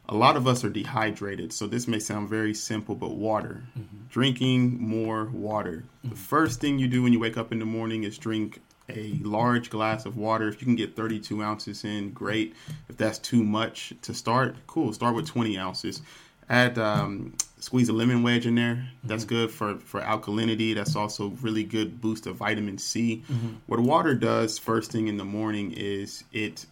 a 0.07 0.15
lot 0.15 0.37
of 0.37 0.47
us 0.47 0.63
are 0.63 0.69
dehydrated. 0.69 1.51
So, 1.51 1.67
this 1.67 1.87
may 1.87 1.99
sound 1.99 2.29
very 2.29 2.53
simple, 2.53 2.95
but 2.95 3.15
water. 3.15 3.63
Drinking 4.09 4.79
more 4.79 5.25
water. 5.25 5.83
The 6.03 6.15
first 6.15 6.61
thing 6.61 6.79
you 6.79 6.87
do 6.87 7.03
when 7.03 7.11
you 7.11 7.19
wake 7.19 7.37
up 7.37 7.51
in 7.51 7.59
the 7.59 7.65
morning 7.65 8.03
is 8.03 8.17
drink 8.17 8.61
a 8.87 9.19
large 9.23 9.69
glass 9.69 10.05
of 10.05 10.15
water. 10.15 10.47
If 10.47 10.61
you 10.61 10.65
can 10.65 10.75
get 10.75 10.95
32 10.95 11.43
ounces 11.43 11.83
in, 11.83 12.11
great. 12.11 12.55
If 12.87 12.95
that's 12.97 13.17
too 13.17 13.43
much 13.43 13.93
to 14.03 14.13
start, 14.13 14.55
cool. 14.67 14.93
Start 14.93 15.15
with 15.15 15.27
20 15.27 15.57
ounces. 15.57 16.01
Add 16.49 16.77
um, 16.77 17.33
squeeze 17.65 17.89
a 17.89 17.93
lemon 17.93 18.21
wedge 18.21 18.45
in 18.45 18.55
there. 18.55 18.75
Mm-hmm. 18.75 19.07
That's 19.07 19.25
good 19.25 19.49
for 19.49 19.77
for 19.79 20.01
alkalinity. 20.01 20.75
That's 20.75 20.95
also 20.95 21.29
really 21.41 21.63
good 21.63 21.99
boost 21.99 22.27
of 22.27 22.35
vitamin 22.37 22.77
C. 22.77 23.23
Mm-hmm. 23.29 23.55
What 23.65 23.79
water 23.79 24.13
does 24.13 24.59
first 24.59 24.91
thing 24.91 25.07
in 25.07 25.17
the 25.17 25.25
morning 25.25 25.73
is 25.75 26.23
it 26.31 26.67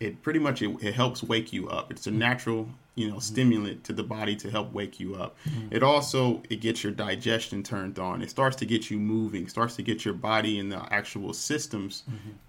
it 0.00 0.22
pretty 0.22 0.38
much 0.38 0.62
it, 0.62 0.74
it 0.82 0.94
helps 0.94 1.22
wake 1.22 1.52
you 1.52 1.68
up. 1.68 1.90
It's 1.90 2.06
a 2.06 2.10
mm-hmm. 2.10 2.18
natural 2.18 2.68
you 2.94 3.10
know 3.10 3.18
stimulant 3.18 3.84
to 3.84 3.92
the 3.92 4.02
body 4.02 4.36
to 4.36 4.50
help 4.50 4.72
wake 4.72 4.98
you 4.98 5.16
up. 5.16 5.36
It 5.70 5.82
also 5.82 6.42
it 6.48 6.60
gets 6.62 6.82
your 6.82 6.92
digestion 6.92 7.62
turned 7.62 7.98
on. 7.98 8.22
It 8.22 8.30
starts 8.30 8.56
to 8.56 8.66
get 8.66 8.90
you 8.90 8.98
moving. 8.98 9.48
Starts 9.48 9.76
to 9.76 9.82
get 9.82 10.04
your 10.04 10.14
body 10.14 10.60
and 10.60 10.72
the 10.72 10.80
actual 10.90 11.34
systems 11.34 12.04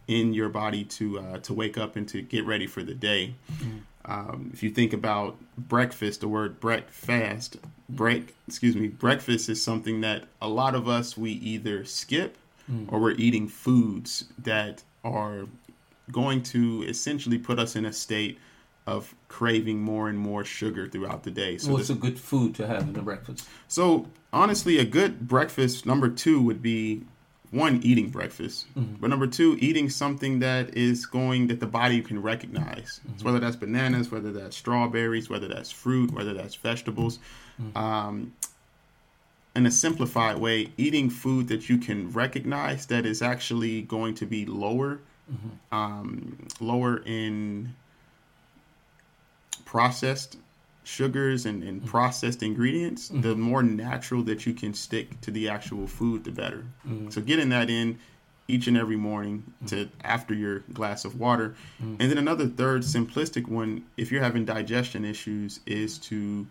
in 0.08 0.34
your 0.34 0.48
body 0.48 0.86
to 0.86 1.20
uh, 1.20 1.38
to 1.40 1.54
wake 1.54 1.78
up 1.78 1.98
and 1.98 2.08
to 2.08 2.22
get 2.22 2.46
ready 2.46 2.68
for 2.68 2.82
the 2.82 2.94
day. 2.94 3.36
Um, 4.08 4.52
if 4.54 4.62
you 4.62 4.70
think 4.70 4.94
about 4.94 5.36
breakfast, 5.58 6.22
the 6.22 6.28
word 6.28 6.60
breakfast, 6.60 7.58
break, 7.90 8.36
excuse 8.48 8.76
me, 8.76 8.88
breakfast 8.88 9.50
is 9.50 9.62
something 9.64 10.02
that 10.02 10.26
a 10.42 10.48
lot 10.48 10.76
of 10.76 10.88
us 10.88 11.18
we 11.18 11.32
either 11.32 11.84
skip 11.86 12.38
or 12.88 13.00
we're 13.00 13.12
eating 13.12 13.48
foods 13.48 14.26
that 14.40 14.82
are 15.04 15.46
going 16.12 16.42
to 16.42 16.84
essentially 16.88 17.38
put 17.38 17.60
us 17.60 17.76
in 17.76 17.86
a 17.86 17.94
state 17.94 18.40
of 18.88 19.14
craving 19.28 19.80
more 19.82 20.10
and 20.10 20.18
more 20.18 20.44
sugar 20.44 20.88
throughout 20.88 21.24
the 21.24 21.30
day. 21.32 21.58
So, 21.60 21.74
What's 21.74 21.88
the- 21.90 21.94
a 21.94 21.98
good 21.98 22.20
food 22.20 22.56
to 22.56 22.66
have 22.68 22.88
in 22.90 22.96
a 22.96 23.02
breakfast? 23.04 23.48
so 23.68 24.08
honestly, 24.34 24.78
a 24.80 24.86
good 24.86 25.28
breakfast 25.28 25.86
number 25.86 26.10
two 26.10 26.42
would 26.42 26.62
be 26.64 27.04
one 27.56 27.80
eating 27.84 28.10
breakfast, 28.10 28.66
but 29.00 29.10
number 29.10 29.28
two 29.28 29.58
eating 29.60 29.90
something 29.90 30.40
that 30.40 30.76
is 30.76 31.06
going 31.06 31.48
that 31.48 31.60
the 31.60 31.66
body 31.68 32.02
can 32.02 32.22
recognize. 32.22 33.00
So 33.18 33.26
whether 33.26 33.40
that's 33.40 33.56
bananas, 33.56 34.12
whether 34.12 34.32
that's 34.32 34.56
strawberries, 34.58 35.30
whether 35.30 35.48
that's 35.48 35.72
fruit, 35.72 36.12
whether 36.12 36.34
that's 36.34 36.56
vegetables. 36.56 37.20
Um, 37.76 38.34
in 39.56 39.66
a 39.66 39.72
simplified 39.72 40.38
way, 40.38 40.70
eating 40.78 41.10
food 41.10 41.48
that 41.48 41.70
you 41.70 41.78
can 41.78 42.12
recognize 42.12 42.88
that 42.88 43.06
is 43.06 43.22
actually 43.22 43.84
going 43.84 44.14
to 44.16 44.26
be 44.26 44.46
lower, 44.46 45.00
um, 45.72 46.38
lower 46.60 47.02
in 47.06 47.74
processed 49.64 50.38
sugars 50.86 51.46
and, 51.46 51.64
and 51.64 51.80
mm-hmm. 51.80 51.90
processed 51.90 52.44
ingredients, 52.44 53.10
the 53.10 53.16
mm-hmm. 53.16 53.42
more 53.42 53.64
natural 53.64 54.24
that 54.24 54.46
you 54.46 54.54
can 54.54 54.74
stick 54.74 55.20
to 55.22 55.32
the 55.32 55.50
actual 55.50 55.88
food, 55.88 56.24
the 56.24 56.32
better. 56.32 56.66
Mm-hmm. 56.88 57.10
So 57.10 57.22
getting 57.22 57.50
that 57.50 57.70
in 57.70 58.00
each 58.48 58.68
and 58.68 58.78
every 58.78 58.96
morning 58.96 59.44
to 59.68 59.90
after 60.04 60.34
your 60.34 60.60
glass 60.72 61.04
of 61.04 61.20
water. 61.20 61.56
And 61.80 62.00
then 62.00 62.20
another 62.20 62.46
third 62.46 62.84
simplistic 62.84 63.48
one, 63.48 63.86
if 63.98 64.12
you're 64.12 64.22
having 64.22 64.46
digestion 64.46 65.04
issues, 65.04 65.62
is 65.66 65.98
to 66.00 66.46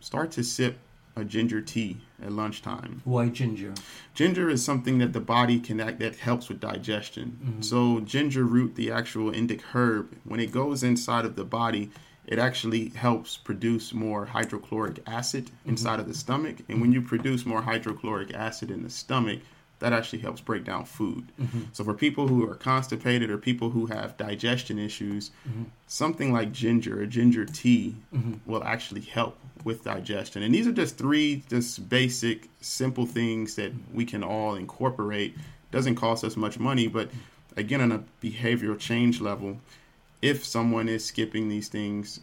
start 0.00 0.30
to 0.32 0.42
sip 0.44 0.76
a 1.16 1.24
ginger 1.24 1.62
tea 1.62 1.96
at 2.22 2.32
lunchtime. 2.32 3.00
Why 3.04 3.28
ginger? 3.30 3.72
Ginger 4.14 4.50
is 4.50 4.62
something 4.62 4.98
that 4.98 5.14
the 5.14 5.20
body 5.20 5.58
can 5.58 5.80
act 5.80 5.98
that 6.00 6.16
helps 6.16 6.50
with 6.50 6.60
digestion. 6.60 7.62
So 7.62 8.00
ginger 8.00 8.44
root, 8.44 8.74
the 8.74 8.92
actual 8.92 9.32
indic 9.32 9.62
herb, 9.72 10.14
when 10.24 10.40
it 10.40 10.52
goes 10.52 10.82
inside 10.82 11.24
of 11.24 11.34
the 11.34 11.44
body, 11.44 11.90
it 12.28 12.38
actually 12.38 12.90
helps 12.90 13.38
produce 13.38 13.94
more 13.94 14.26
hydrochloric 14.26 15.00
acid 15.06 15.46
mm-hmm. 15.46 15.70
inside 15.70 15.98
of 15.98 16.06
the 16.06 16.14
stomach. 16.14 16.58
And 16.68 16.80
when 16.80 16.92
you 16.92 17.00
produce 17.00 17.46
more 17.46 17.62
hydrochloric 17.62 18.34
acid 18.34 18.70
in 18.70 18.82
the 18.82 18.90
stomach, 18.90 19.40
that 19.78 19.94
actually 19.94 20.18
helps 20.18 20.42
break 20.42 20.64
down 20.64 20.84
food. 20.84 21.32
Mm-hmm. 21.40 21.60
So 21.72 21.84
for 21.84 21.94
people 21.94 22.28
who 22.28 22.48
are 22.48 22.54
constipated 22.54 23.30
or 23.30 23.38
people 23.38 23.70
who 23.70 23.86
have 23.86 24.16
digestion 24.18 24.78
issues, 24.78 25.30
mm-hmm. 25.48 25.64
something 25.86 26.32
like 26.32 26.52
ginger 26.52 27.00
or 27.00 27.06
ginger 27.06 27.46
tea 27.46 27.96
will 28.44 28.62
actually 28.62 29.02
help 29.02 29.38
with 29.64 29.84
digestion. 29.84 30.42
And 30.42 30.54
these 30.54 30.66
are 30.66 30.72
just 30.72 30.98
three 30.98 31.44
just 31.48 31.88
basic 31.88 32.48
simple 32.60 33.06
things 33.06 33.54
that 33.54 33.72
we 33.94 34.04
can 34.04 34.22
all 34.22 34.54
incorporate. 34.54 35.34
Doesn't 35.70 35.94
cost 35.94 36.24
us 36.24 36.36
much 36.36 36.58
money, 36.58 36.88
but 36.88 37.08
again 37.56 37.80
on 37.80 37.92
a 37.92 38.02
behavioral 38.22 38.78
change 38.78 39.20
level, 39.20 39.58
if 40.22 40.44
someone 40.44 40.88
is 40.88 41.04
skipping 41.04 41.48
these 41.48 41.68
things, 41.68 42.20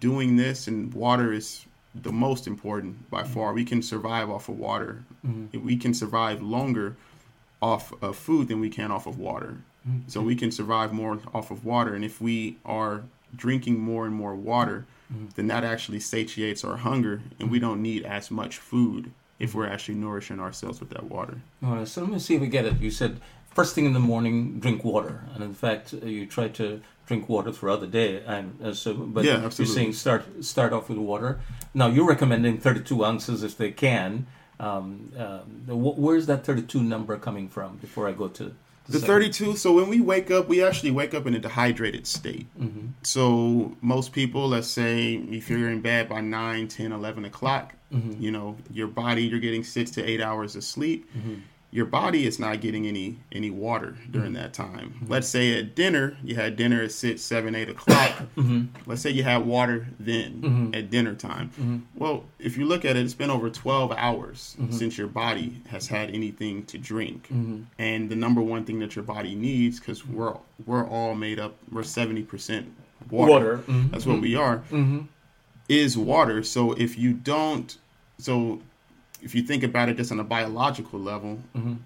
doing 0.00 0.36
this 0.36 0.68
and 0.68 0.92
water 0.94 1.32
is 1.32 1.64
the 1.94 2.12
most 2.12 2.46
important 2.46 3.10
by 3.10 3.22
mm-hmm. 3.22 3.32
far. 3.32 3.52
We 3.52 3.64
can 3.64 3.82
survive 3.82 4.30
off 4.30 4.48
of 4.48 4.58
water. 4.58 5.04
Mm-hmm. 5.26 5.64
We 5.64 5.76
can 5.76 5.94
survive 5.94 6.42
longer 6.42 6.96
off 7.62 7.92
of 8.02 8.16
food 8.16 8.48
than 8.48 8.60
we 8.60 8.68
can 8.68 8.90
off 8.90 9.06
of 9.06 9.18
water. 9.18 9.58
Mm-hmm. 9.88 10.08
So 10.08 10.20
we 10.20 10.36
can 10.36 10.50
survive 10.50 10.92
more 10.92 11.18
off 11.32 11.50
of 11.50 11.64
water. 11.64 11.94
And 11.94 12.04
if 12.04 12.20
we 12.20 12.58
are 12.64 13.04
drinking 13.34 13.78
more 13.78 14.06
and 14.06 14.14
more 14.14 14.34
water, 14.34 14.86
then 15.36 15.46
that 15.46 15.62
actually 15.62 16.00
satiates 16.00 16.64
our 16.64 16.76
hunger, 16.78 17.22
and 17.38 17.50
we 17.50 17.60
don't 17.60 17.80
need 17.80 18.04
as 18.04 18.30
much 18.30 18.58
food 18.58 19.12
if 19.38 19.54
we're 19.54 19.68
actually 19.68 19.94
nourishing 19.94 20.40
ourselves 20.40 20.80
with 20.80 20.90
that 20.90 21.04
water. 21.04 21.40
All 21.64 21.76
right, 21.76 21.86
so 21.86 22.00
let 22.00 22.10
me 22.10 22.18
see 22.18 22.34
if 22.34 22.40
we 22.40 22.48
get 22.48 22.64
it. 22.64 22.80
You 22.80 22.90
said 22.90 23.20
first 23.54 23.74
thing 23.74 23.86
in 23.86 23.92
the 23.92 24.00
morning, 24.00 24.58
drink 24.58 24.84
water, 24.84 25.24
and 25.34 25.44
in 25.44 25.54
fact, 25.54 25.94
uh, 25.94 26.06
you 26.06 26.26
try 26.26 26.48
to 26.48 26.80
drink 27.06 27.28
water 27.28 27.52
throughout 27.52 27.80
the 27.80 27.86
day. 27.86 28.22
And 28.26 28.58
uh, 28.62 28.74
so, 28.74 28.94
but 28.94 29.24
Yeah, 29.24 29.36
you're 29.64 29.66
saying 29.74 29.92
start 29.94 30.24
start 30.44 30.72
off 30.72 30.88
with 30.88 30.98
water. 30.98 31.40
Now 31.74 31.86
you're 31.88 32.06
recommending 32.08 32.58
32 32.58 33.04
ounces 33.04 33.42
if 33.42 33.56
they 33.56 33.70
can. 33.70 34.26
Um, 34.58 35.12
uh, 35.18 35.40
where's 35.74 36.26
that 36.26 36.44
32 36.46 36.82
number 36.82 37.16
coming 37.18 37.48
from? 37.48 37.76
Before 37.76 38.08
I 38.08 38.12
go 38.12 38.28
to 38.28 38.44
The 38.88 38.92
second? 39.00 39.06
32. 39.06 39.56
So 39.56 39.72
when 39.72 39.88
we 39.88 40.00
wake 40.00 40.30
up, 40.30 40.48
we 40.48 40.64
actually 40.64 40.92
wake 40.92 41.12
up 41.12 41.26
in 41.26 41.34
a 41.34 41.38
dehydrated 41.38 42.06
state. 42.06 42.46
So 43.02 43.76
most 43.82 44.12
people, 44.12 44.48
let's 44.48 44.68
say 44.68 45.14
if 45.14 45.50
you're 45.50 45.68
in 45.70 45.80
bed 45.82 46.08
by 46.08 46.20
9, 46.22 46.68
10, 46.68 46.92
11 46.92 47.24
o'clock, 47.26 47.74
you 48.18 48.30
know, 48.30 48.56
your 48.72 48.88
body, 48.88 49.22
you're 49.24 49.40
getting 49.40 49.62
six 49.64 49.90
to 49.92 50.02
eight 50.04 50.20
hours 50.20 50.56
of 50.56 50.64
sleep. 50.64 51.08
Your 51.72 51.86
body 51.86 52.26
is 52.26 52.38
not 52.38 52.60
getting 52.60 52.86
any 52.86 53.18
any 53.32 53.50
water 53.50 53.96
during 54.10 54.32
mm-hmm. 54.32 54.42
that 54.42 54.54
time. 54.54 54.94
Let's 55.08 55.28
say 55.28 55.58
at 55.58 55.74
dinner, 55.74 56.16
you 56.22 56.34
had 56.34 56.56
dinner 56.56 56.82
at 56.82 56.92
six, 56.92 57.22
seven, 57.22 57.54
eight 57.54 57.68
o'clock. 57.68 58.12
Mm-hmm. 58.36 58.88
Let's 58.88 59.00
say 59.00 59.10
you 59.10 59.22
had 59.22 59.46
water 59.46 59.86
then 59.98 60.40
mm-hmm. 60.42 60.74
at 60.74 60.90
dinner 60.90 61.14
time. 61.14 61.86
Well, 61.94 62.24
if 62.38 62.58
you 62.58 62.66
look 62.66 62.84
at 62.84 62.96
it, 62.96 63.04
it's 63.04 63.14
been 63.14 63.30
over 63.30 63.48
12 63.48 63.92
hours 63.92 64.56
since 64.70 64.98
your 64.98 65.06
body 65.06 65.62
has 65.68 65.86
had 65.86 66.10
anything 66.10 66.64
to 66.66 66.76
drink. 66.78 67.28
And 67.78 68.10
the 68.10 68.16
number 68.16 68.42
one 68.42 68.64
thing 68.64 68.78
that 68.80 68.94
your 68.94 69.04
body 69.04 69.34
needs, 69.34 69.80
because 69.80 70.06
we're 70.06 70.36
we're 70.66 70.86
all 70.86 71.14
made 71.14 71.38
up, 71.40 71.56
we're 71.70 71.82
70% 71.82 72.66
water. 73.10 73.30
Water. 73.30 73.58
Mhm. 73.66 73.90
That's 73.90 74.06
what 74.06 74.20
we 74.20 74.36
are. 74.36 74.62
Is 75.68 75.96
water. 75.98 76.42
So 76.42 76.72
if 76.72 76.98
you 76.98 77.12
don't, 77.12 77.76
so 78.18 78.60
if 79.26 79.34
you 79.34 79.42
think 79.42 79.62
about 79.64 79.88
it 79.90 79.96
just 79.96 80.12
on 80.12 80.20
a 80.20 80.24
biological 80.24 80.98
level, 81.00 81.40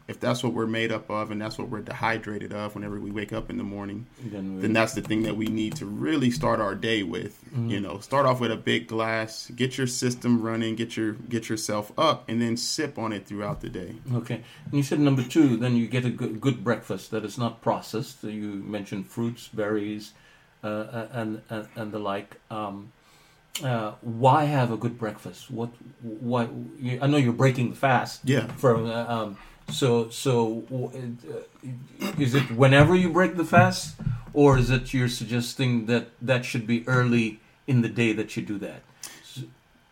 if 0.07 0.21
that's 0.21 0.45
what 0.45 0.53
we're 0.53 0.67
made 0.67 0.93
up 0.93 1.09
of 1.11 1.31
and 1.31 1.41
that's 1.41 1.57
what 1.59 1.69
we're 1.71 1.81
dehydrated 1.81 2.53
of 2.53 2.75
whenever 2.75 3.01
we 3.01 3.11
wake 3.11 3.33
up 3.33 3.49
in 3.51 3.57
the 3.57 3.65
morning, 3.65 4.07
Then 4.23 4.55
we- 4.57 4.61
then 4.63 4.73
that's 4.75 4.93
the 4.93 5.01
thing 5.01 5.23
that 5.23 5.37
we 5.37 5.47
need 5.47 5.75
to 5.77 5.87
really 5.87 6.31
start 6.31 6.61
our 6.61 6.75
day 6.75 7.03
with. 7.03 7.35
You 7.75 7.81
know, 7.81 7.99
start 7.99 8.27
off 8.27 8.39
with 8.41 8.53
a 8.53 8.57
big 8.73 8.87
glass, 8.87 9.51
get 9.57 9.77
your 9.79 9.87
system 9.89 10.41
running, 10.43 10.77
get 10.77 10.97
your 10.99 11.13
get 11.35 11.49
yourself 11.49 11.91
up, 11.99 12.29
and 12.29 12.41
then 12.43 12.57
sip 12.57 12.99
on 12.99 13.13
it 13.13 13.27
throughout 13.27 13.61
the 13.63 13.71
day. 13.71 13.95
Okay. 14.21 14.43
And 14.67 14.75
you 14.75 14.83
said 14.83 15.01
number 15.01 15.23
two, 15.23 15.57
then 15.57 15.75
you 15.77 15.89
get 15.89 16.05
a 16.05 16.11
good, 16.11 16.41
good 16.41 16.63
breakfast 16.63 17.11
that 17.11 17.25
is 17.25 17.37
not 17.39 17.61
processed. 17.63 18.23
You 18.23 18.49
mentioned 18.77 19.07
fruits, 19.07 19.49
berries, 19.49 20.13
uh, 20.63 21.07
and, 21.13 21.41
and 21.49 21.67
and 21.75 21.91
the 21.93 21.99
like. 21.99 22.37
Um, 22.51 22.93
uh, 23.63 23.93
why 24.01 24.45
have 24.45 24.71
a 24.71 24.77
good 24.77 24.99
breakfast? 24.99 25.51
What? 25.51 25.71
Why? 26.03 26.49
You, 26.79 26.99
I 27.03 27.07
know 27.07 27.17
you're 27.17 27.33
breaking 27.33 27.71
the 27.71 27.77
fast. 27.77 28.21
Yeah. 28.25 28.47
From 28.57 28.87
uh, 28.87 29.05
um, 29.07 29.39
so 29.71 30.09
so, 30.11 30.65
uh, 30.73 32.11
is 32.19 32.35
it 32.35 32.51
whenever 32.51 32.95
you 32.95 33.11
break 33.11 33.37
the 33.37 33.45
fast, 33.45 33.97
or 34.33 34.59
is 34.59 34.71
it 34.71 34.95
you're 34.95 35.09
suggesting 35.09 35.87
that 35.87 36.09
that 36.23 36.45
should 36.45 36.67
be 36.67 36.87
early 36.89 37.41
in 37.67 37.83
the 37.83 37.89
day 37.89 38.13
that 38.13 38.37
you 38.37 38.43
do 38.43 38.59
that? 38.59 38.83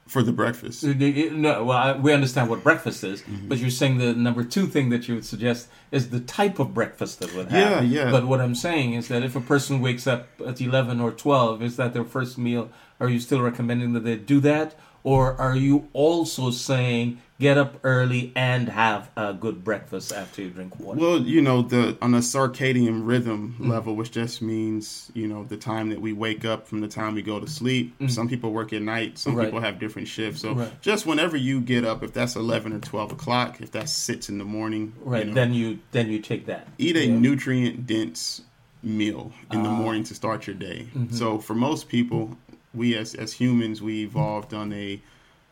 For 0.08 0.22
the 0.22 0.32
breakfast. 0.32 0.82
No, 0.82 1.64
well, 1.64 1.78
I, 1.78 1.92
we 1.92 2.14
understand 2.14 2.48
what 2.48 2.62
breakfast 2.62 3.04
is, 3.04 3.20
mm-hmm. 3.20 3.48
but 3.48 3.58
you're 3.58 3.68
saying 3.68 3.98
the 3.98 4.14
number 4.14 4.42
two 4.42 4.66
thing 4.66 4.88
that 4.88 5.06
you 5.06 5.14
would 5.16 5.26
suggest 5.26 5.68
is 5.92 6.08
the 6.08 6.20
type 6.20 6.58
of 6.58 6.72
breakfast 6.72 7.20
that 7.20 7.34
would 7.34 7.48
have. 7.48 7.84
Yeah, 7.84 8.04
yeah. 8.04 8.10
But 8.10 8.26
what 8.26 8.40
I'm 8.40 8.54
saying 8.54 8.94
is 8.94 9.08
that 9.08 9.22
if 9.22 9.36
a 9.36 9.40
person 9.40 9.80
wakes 9.80 10.06
up 10.06 10.28
at 10.46 10.60
11 10.60 11.00
or 11.00 11.12
12, 11.12 11.62
is 11.62 11.76
that 11.76 11.92
their 11.92 12.04
first 12.04 12.38
meal? 12.38 12.70
Are 12.98 13.08
you 13.08 13.20
still 13.20 13.42
recommending 13.42 13.92
that 13.92 14.04
they 14.04 14.16
do 14.16 14.40
that? 14.40 14.74
Or 15.04 15.34
are 15.34 15.54
you 15.54 15.88
also 15.92 16.50
saying 16.50 17.20
get 17.40 17.56
up 17.56 17.78
early 17.84 18.32
and 18.34 18.68
have 18.68 19.08
a 19.16 19.32
good 19.32 19.62
breakfast 19.62 20.12
after 20.12 20.42
you 20.42 20.50
drink 20.50 20.78
water? 20.80 20.98
Well, 20.98 21.20
you 21.20 21.40
know, 21.40 21.62
the 21.62 21.96
on 22.02 22.14
a 22.14 22.18
circadian 22.18 23.06
rhythm 23.06 23.54
level, 23.60 23.94
which 23.94 24.10
just 24.10 24.42
means 24.42 25.10
you 25.14 25.28
know 25.28 25.44
the 25.44 25.56
time 25.56 25.90
that 25.90 26.00
we 26.00 26.12
wake 26.12 26.44
up 26.44 26.66
from 26.66 26.80
the 26.80 26.88
time 26.88 27.14
we 27.14 27.22
go 27.22 27.38
to 27.38 27.46
sleep. 27.46 27.94
Some 28.08 28.28
people 28.28 28.52
work 28.52 28.72
at 28.72 28.82
night. 28.82 29.18
Some 29.18 29.34
Right. 29.36 29.44
people 29.46 29.60
have 29.60 29.78
different 29.78 30.08
shifts. 30.08 30.40
So 30.42 30.52
Right. 30.54 30.82
just 30.82 31.06
whenever 31.06 31.36
you 31.36 31.60
get 31.60 31.84
up, 31.84 32.02
if 32.02 32.12
that's 32.12 32.34
eleven 32.34 32.72
or 32.72 32.80
twelve 32.80 33.12
o'clock, 33.12 33.60
if 33.60 33.70
that's 33.70 33.92
six 33.92 34.28
in 34.28 34.38
the 34.38 34.44
morning, 34.44 34.92
you 35.04 35.10
right, 35.10 35.26
know, 35.26 35.34
then 35.34 35.54
you 35.54 35.78
then 35.92 36.10
you 36.10 36.18
take 36.18 36.46
that. 36.46 36.66
eat 36.78 36.96
a 36.96 37.06
Yeah. 37.06 37.14
Ah. 37.14 37.18
nutrient 37.18 37.86
dense 37.86 38.42
meal 38.82 39.32
in 39.52 39.62
the 39.62 39.68
morning 39.70 40.04
to 40.04 40.14
start 40.14 40.46
your 40.46 40.54
day. 40.54 40.86
Mm-hmm. 40.96 41.14
So 41.14 41.38
for 41.38 41.54
most 41.54 41.88
people, 41.88 42.36
we 42.74 42.94
as 42.96 43.14
as 43.14 43.32
humans, 43.32 43.80
we 43.82 44.02
evolved 44.02 44.52
on 44.54 44.72
a 44.72 45.00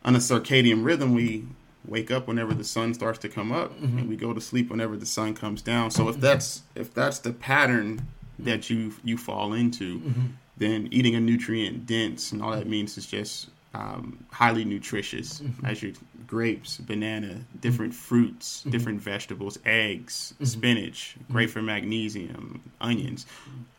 on 0.04 0.14
a 0.14 0.18
circadian 0.20 0.84
rhythm. 0.84 1.14
We 1.14 1.44
wake 1.86 2.10
up 2.10 2.26
whenever 2.28 2.54
the 2.54 2.64
sun 2.64 2.94
starts 2.94 3.18
to 3.20 3.28
come 3.28 3.52
up, 3.52 3.72
Mm-hmm. 3.80 3.98
and 3.98 4.08
we 4.08 4.16
go 4.16 4.32
to 4.32 4.40
sleep 4.40 4.70
whenever 4.70 4.96
the 4.96 5.06
sun 5.06 5.34
comes 5.34 5.62
down. 5.62 5.90
So 5.90 6.08
if 6.08 6.20
that's 6.20 6.62
if 6.74 6.92
that's 6.94 7.18
the 7.20 7.32
pattern 7.32 8.06
that 8.38 8.68
you 8.70 8.92
you 9.04 9.16
fall 9.16 9.52
into, 9.52 9.98
Mm-hmm. 10.00 10.26
then 10.58 10.88
eating 10.90 11.14
a 11.14 11.20
nutrient 11.20 11.86
dense 11.86 12.32
and 12.32 12.42
all 12.42 12.52
that 12.52 12.66
means 12.66 12.96
is 12.98 13.06
just 13.06 13.48
um, 13.74 14.24
highly 14.30 14.64
nutritious 14.64 15.40
Mm-hmm. 15.40 15.66
as 15.66 15.82
your 15.82 15.92
grapes, 16.26 16.78
banana, 16.78 17.40
different 17.60 17.94
fruits, 17.94 18.62
different 18.64 19.00
vegetables, 19.00 19.58
eggs, 19.64 20.34
spinach, 20.42 21.16
great 21.30 21.50
for 21.50 21.62
magnesium, 21.62 22.60
onions, 22.80 23.26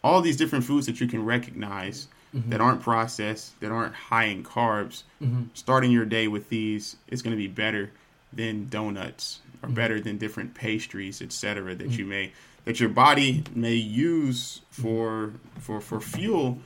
all 0.04 0.22
these 0.22 0.38
different 0.38 0.64
foods 0.64 0.86
that 0.86 1.02
you 1.02 1.08
can 1.08 1.26
recognize 1.26 2.08
that 2.34 2.62
aren't 2.62 2.82
processed, 2.82 3.60
that 3.62 3.72
aren't 3.72 3.96
high 3.96 4.26
in 4.26 4.44
carbs. 4.44 5.04
Starting 5.54 5.92
your 5.92 6.06
day 6.06 6.28
with 6.28 6.50
these 6.50 6.98
is 7.08 7.22
going 7.22 7.32
to 7.32 7.38
be 7.38 7.48
better 7.48 7.92
than 8.34 8.68
donuts 8.70 9.40
or 9.64 9.70
better 9.70 10.00
than 10.00 10.18
different 10.18 10.54
pastries, 10.54 11.22
etc. 11.22 11.76
that 11.76 11.92
you 11.98 12.06
may 12.06 12.32
that 12.66 12.80
your 12.80 12.90
body 12.90 13.44
may 13.56 13.76
use 13.76 14.62
for 14.70 15.34
for 15.60 15.80
for 15.80 16.02
fuel 16.02 16.60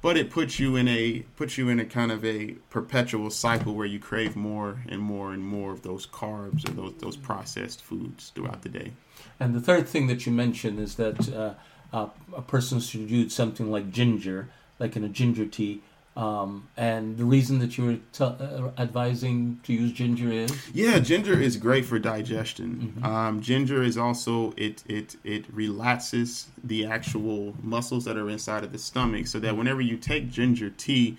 but 0.00 0.16
it 0.16 0.30
puts 0.30 0.58
you 0.58 0.76
in 0.76 0.86
a 0.88 1.20
puts 1.36 1.58
you 1.58 1.68
in 1.68 1.80
a 1.80 1.84
kind 1.84 2.12
of 2.12 2.24
a 2.24 2.52
perpetual 2.70 3.30
cycle 3.30 3.74
where 3.74 3.86
you 3.86 3.98
crave 3.98 4.36
more 4.36 4.78
and 4.88 5.00
more 5.00 5.32
and 5.32 5.44
more 5.44 5.72
of 5.72 5.82
those 5.82 6.06
carbs 6.06 6.68
or 6.68 6.72
those 6.72 6.94
those 6.98 7.16
processed 7.16 7.82
foods 7.82 8.30
throughout 8.34 8.62
the 8.62 8.68
day. 8.68 8.92
And 9.40 9.54
the 9.54 9.60
third 9.60 9.88
thing 9.88 10.06
that 10.06 10.26
you 10.26 10.32
mentioned 10.32 10.78
is 10.78 10.94
that 10.96 11.32
uh, 11.32 11.54
uh, 11.92 12.08
a 12.36 12.42
person 12.42 12.80
should 12.80 13.10
use 13.10 13.34
something 13.34 13.70
like 13.70 13.90
ginger, 13.90 14.48
like 14.78 14.96
in 14.96 15.04
a 15.04 15.08
ginger 15.08 15.46
tea. 15.46 15.80
Um, 16.16 16.66
and 16.76 17.16
the 17.16 17.24
reason 17.24 17.60
that 17.60 17.78
you're 17.78 17.98
t- 18.12 18.24
uh, 18.24 18.70
advising 18.76 19.60
to 19.62 19.72
use 19.72 19.92
ginger 19.92 20.32
is 20.32 20.50
Yeah, 20.74 20.98
ginger 20.98 21.40
is 21.40 21.56
great 21.56 21.84
for 21.84 22.00
digestion. 22.00 22.98
Um, 23.04 23.40
ginger 23.40 23.84
is 23.84 23.96
also 23.96 24.52
it 24.56 24.82
it 24.88 25.14
it 25.22 25.44
relaxes 25.52 26.48
the 26.64 26.86
actual 26.86 27.54
muscles 27.62 28.04
that 28.06 28.16
are 28.16 28.28
inside 28.28 28.64
of 28.64 28.72
the 28.72 28.78
stomach, 28.78 29.28
so 29.28 29.38
that 29.38 29.56
whenever 29.56 29.80
you 29.80 29.96
take 29.96 30.28
ginger 30.28 30.70
tea, 30.70 31.18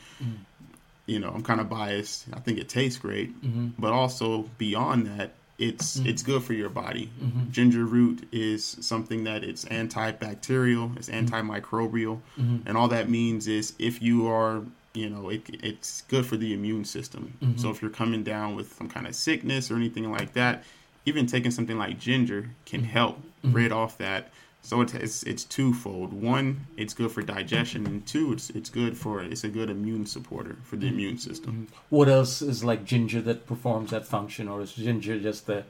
you 1.05 1.17
know 1.19 1.29
I'm 1.29 1.43
kind 1.43 1.61
of 1.61 1.69
biased. 1.69 2.25
I 2.33 2.39
think 2.39 2.57
it 2.59 2.67
tastes 2.67 2.99
great, 2.99 3.31
but 3.79 3.93
also 3.93 4.49
beyond 4.57 5.07
that, 5.07 5.31
it's 5.59 5.97
mm-hmm. 5.97 6.09
it's 6.09 6.23
good 6.23 6.43
for 6.43 6.53
your 6.53 6.69
body. 6.69 7.11
Mm-hmm. 7.21 7.51
Ginger 7.51 7.85
root 7.85 8.27
is 8.31 8.77
something 8.79 9.25
that 9.25 9.43
it's 9.43 9.65
antibacterial, 9.65 10.95
it's 10.97 11.09
mm-hmm. 11.09 11.27
antimicrobial, 11.27 12.19
and 12.65 12.77
all 12.77 12.87
that 12.87 13.09
means 13.09 13.47
is 13.47 13.73
if 13.77 14.01
you 14.01 14.27
are 14.27 14.63
you 14.93 15.09
know 15.09 15.29
it, 15.29 15.41
it's 15.63 16.01
good 16.03 16.25
for 16.25 16.37
the 16.37 16.53
immune 16.53 16.85
system. 16.85 17.33
So 17.57 17.69
if 17.69 17.81
you're 17.81 17.91
coming 17.91 18.23
down 18.23 18.55
with 18.55 18.73
some 18.73 18.89
kind 18.89 19.05
of 19.05 19.13
sickness 19.15 19.69
or 19.69 19.75
anything 19.75 20.11
like 20.11 20.33
that, 20.33 20.63
even 21.05 21.27
taking 21.27 21.51
something 21.51 21.77
like 21.77 21.99
ginger 21.99 22.49
can 22.65 22.83
help 22.83 23.19
rid 23.43 23.71
off 23.71 23.97
that. 23.99 24.31
So 24.61 24.81
it's, 24.81 24.93
it's 24.93 25.23
it's 25.23 25.43
twofold. 25.45 26.13
One, 26.13 26.67
it's 26.77 26.93
good 26.93 27.11
for 27.11 27.21
digestion, 27.21 27.85
and 27.87 28.05
two, 28.05 28.33
it's 28.33 28.49
it's 28.51 28.69
good 28.69 28.97
for 28.97 29.21
it's 29.21 29.43
a 29.43 29.49
good 29.49 29.69
immune 29.69 30.05
supporter 30.05 30.57
for 30.63 30.75
the 30.75 30.85
mm-hmm. 30.85 30.95
immune 30.95 31.17
system. 31.17 31.67
Mm-hmm. 31.67 31.95
what 31.95 32.09
else 32.09 32.41
is 32.41 32.63
like 32.63 32.85
ginger 32.85 33.21
that 33.21 33.47
performs 33.47 33.91
that 33.91 34.05
function, 34.05 34.47
or 34.47 34.61
is 34.61 34.73
ginger 34.73 35.19
just 35.19 35.47
the 35.47 35.63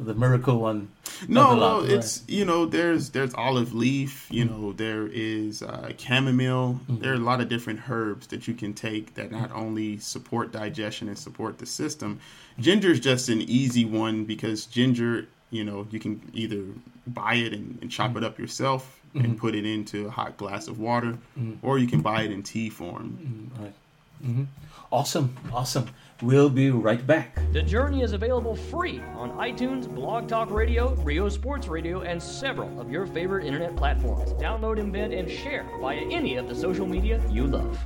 the 0.00 0.14
miracle 0.14 0.58
one? 0.58 0.88
No, 1.28 1.54
no, 1.54 1.80
right? 1.80 1.90
it's 1.90 2.22
you 2.26 2.44
know 2.44 2.66
there's 2.66 3.10
there's 3.10 3.32
olive 3.34 3.72
leaf, 3.72 4.26
you 4.30 4.44
mm-hmm. 4.44 4.60
know 4.60 4.72
there 4.72 5.06
is 5.06 5.62
uh, 5.62 5.92
chamomile. 5.96 6.80
There 6.88 7.12
are 7.12 7.16
a 7.16 7.18
lot 7.18 7.40
of 7.40 7.48
different 7.48 7.88
herbs 7.88 8.26
that 8.28 8.48
you 8.48 8.54
can 8.54 8.74
take 8.74 9.14
that 9.14 9.30
not 9.30 9.52
only 9.52 9.98
support 9.98 10.52
digestion 10.52 11.08
and 11.08 11.18
support 11.18 11.58
the 11.58 11.66
system. 11.66 12.20
Ginger 12.58 12.90
is 12.90 13.00
just 13.00 13.28
an 13.28 13.40
easy 13.42 13.84
one 13.84 14.24
because 14.24 14.66
ginger, 14.66 15.28
you 15.54 15.64
know, 15.64 15.86
you 15.90 16.00
can 16.00 16.20
either 16.32 16.62
buy 17.06 17.34
it 17.34 17.52
and, 17.52 17.78
and 17.80 17.90
chop 17.90 18.12
mm. 18.12 18.18
it 18.18 18.24
up 18.24 18.38
yourself 18.38 19.00
and 19.14 19.22
mm-hmm. 19.22 19.34
put 19.34 19.54
it 19.54 19.64
into 19.64 20.06
a 20.06 20.10
hot 20.10 20.36
glass 20.36 20.66
of 20.66 20.80
water, 20.80 21.16
mm-hmm. 21.38 21.54
or 21.62 21.78
you 21.78 21.86
can 21.86 22.00
buy 22.00 22.22
it 22.22 22.32
in 22.32 22.42
tea 22.42 22.68
form. 22.68 23.50
Mm-hmm. 23.52 23.64
Right. 23.64 23.74
hmm 24.22 24.44
Awesome, 24.92 25.36
awesome. 25.52 25.88
We'll 26.22 26.50
be 26.50 26.70
right 26.70 27.04
back. 27.04 27.36
The 27.52 27.62
Journey 27.62 28.02
is 28.02 28.12
available 28.12 28.54
free 28.54 29.00
on 29.16 29.32
iTunes, 29.32 29.92
Blog 29.92 30.28
Talk 30.28 30.50
Radio, 30.50 30.94
RyoSports 30.96 31.68
Radio, 31.68 32.02
and 32.02 32.22
several 32.22 32.80
of 32.80 32.90
your 32.90 33.04
favorite 33.06 33.44
internet 33.44 33.74
platforms. 33.74 34.32
Download, 34.34 34.78
embed, 34.78 35.16
and 35.18 35.28
share 35.28 35.66
via 35.80 35.98
any 35.98 36.36
of 36.36 36.48
the 36.48 36.54
social 36.54 36.86
media 36.86 37.20
you 37.28 37.46
love. 37.46 37.76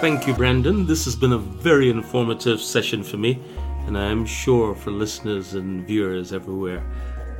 Thank 0.00 0.26
you, 0.26 0.34
Brandon. 0.34 0.84
This 0.84 1.04
has 1.04 1.14
been 1.14 1.32
a 1.32 1.38
very 1.38 1.88
informative 1.88 2.60
session 2.60 3.04
for 3.04 3.16
me, 3.16 3.40
and 3.86 3.98
I 3.98 4.06
am 4.06 4.24
sure 4.24 4.74
for 4.74 4.90
listeners 4.90 5.54
and 5.54 5.86
viewers 5.86 6.32
everywhere. 6.32 6.84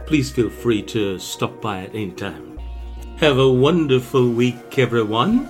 Please 0.06 0.30
feel 0.30 0.50
free 0.50 0.82
to 0.82 1.18
stop 1.18 1.60
by 1.60 1.84
at 1.84 1.94
any 1.94 2.12
time. 2.12 2.58
Have 3.16 3.38
a 3.38 3.50
wonderful 3.50 4.28
week, 4.30 4.78
everyone. 4.78 5.48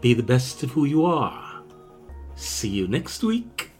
Be 0.00 0.12
the 0.12 0.22
best 0.22 0.62
of 0.62 0.70
who 0.72 0.84
you 0.84 1.04
are. 1.04 1.62
See 2.34 2.68
you 2.68 2.86
next 2.88 3.22
week. 3.22 3.70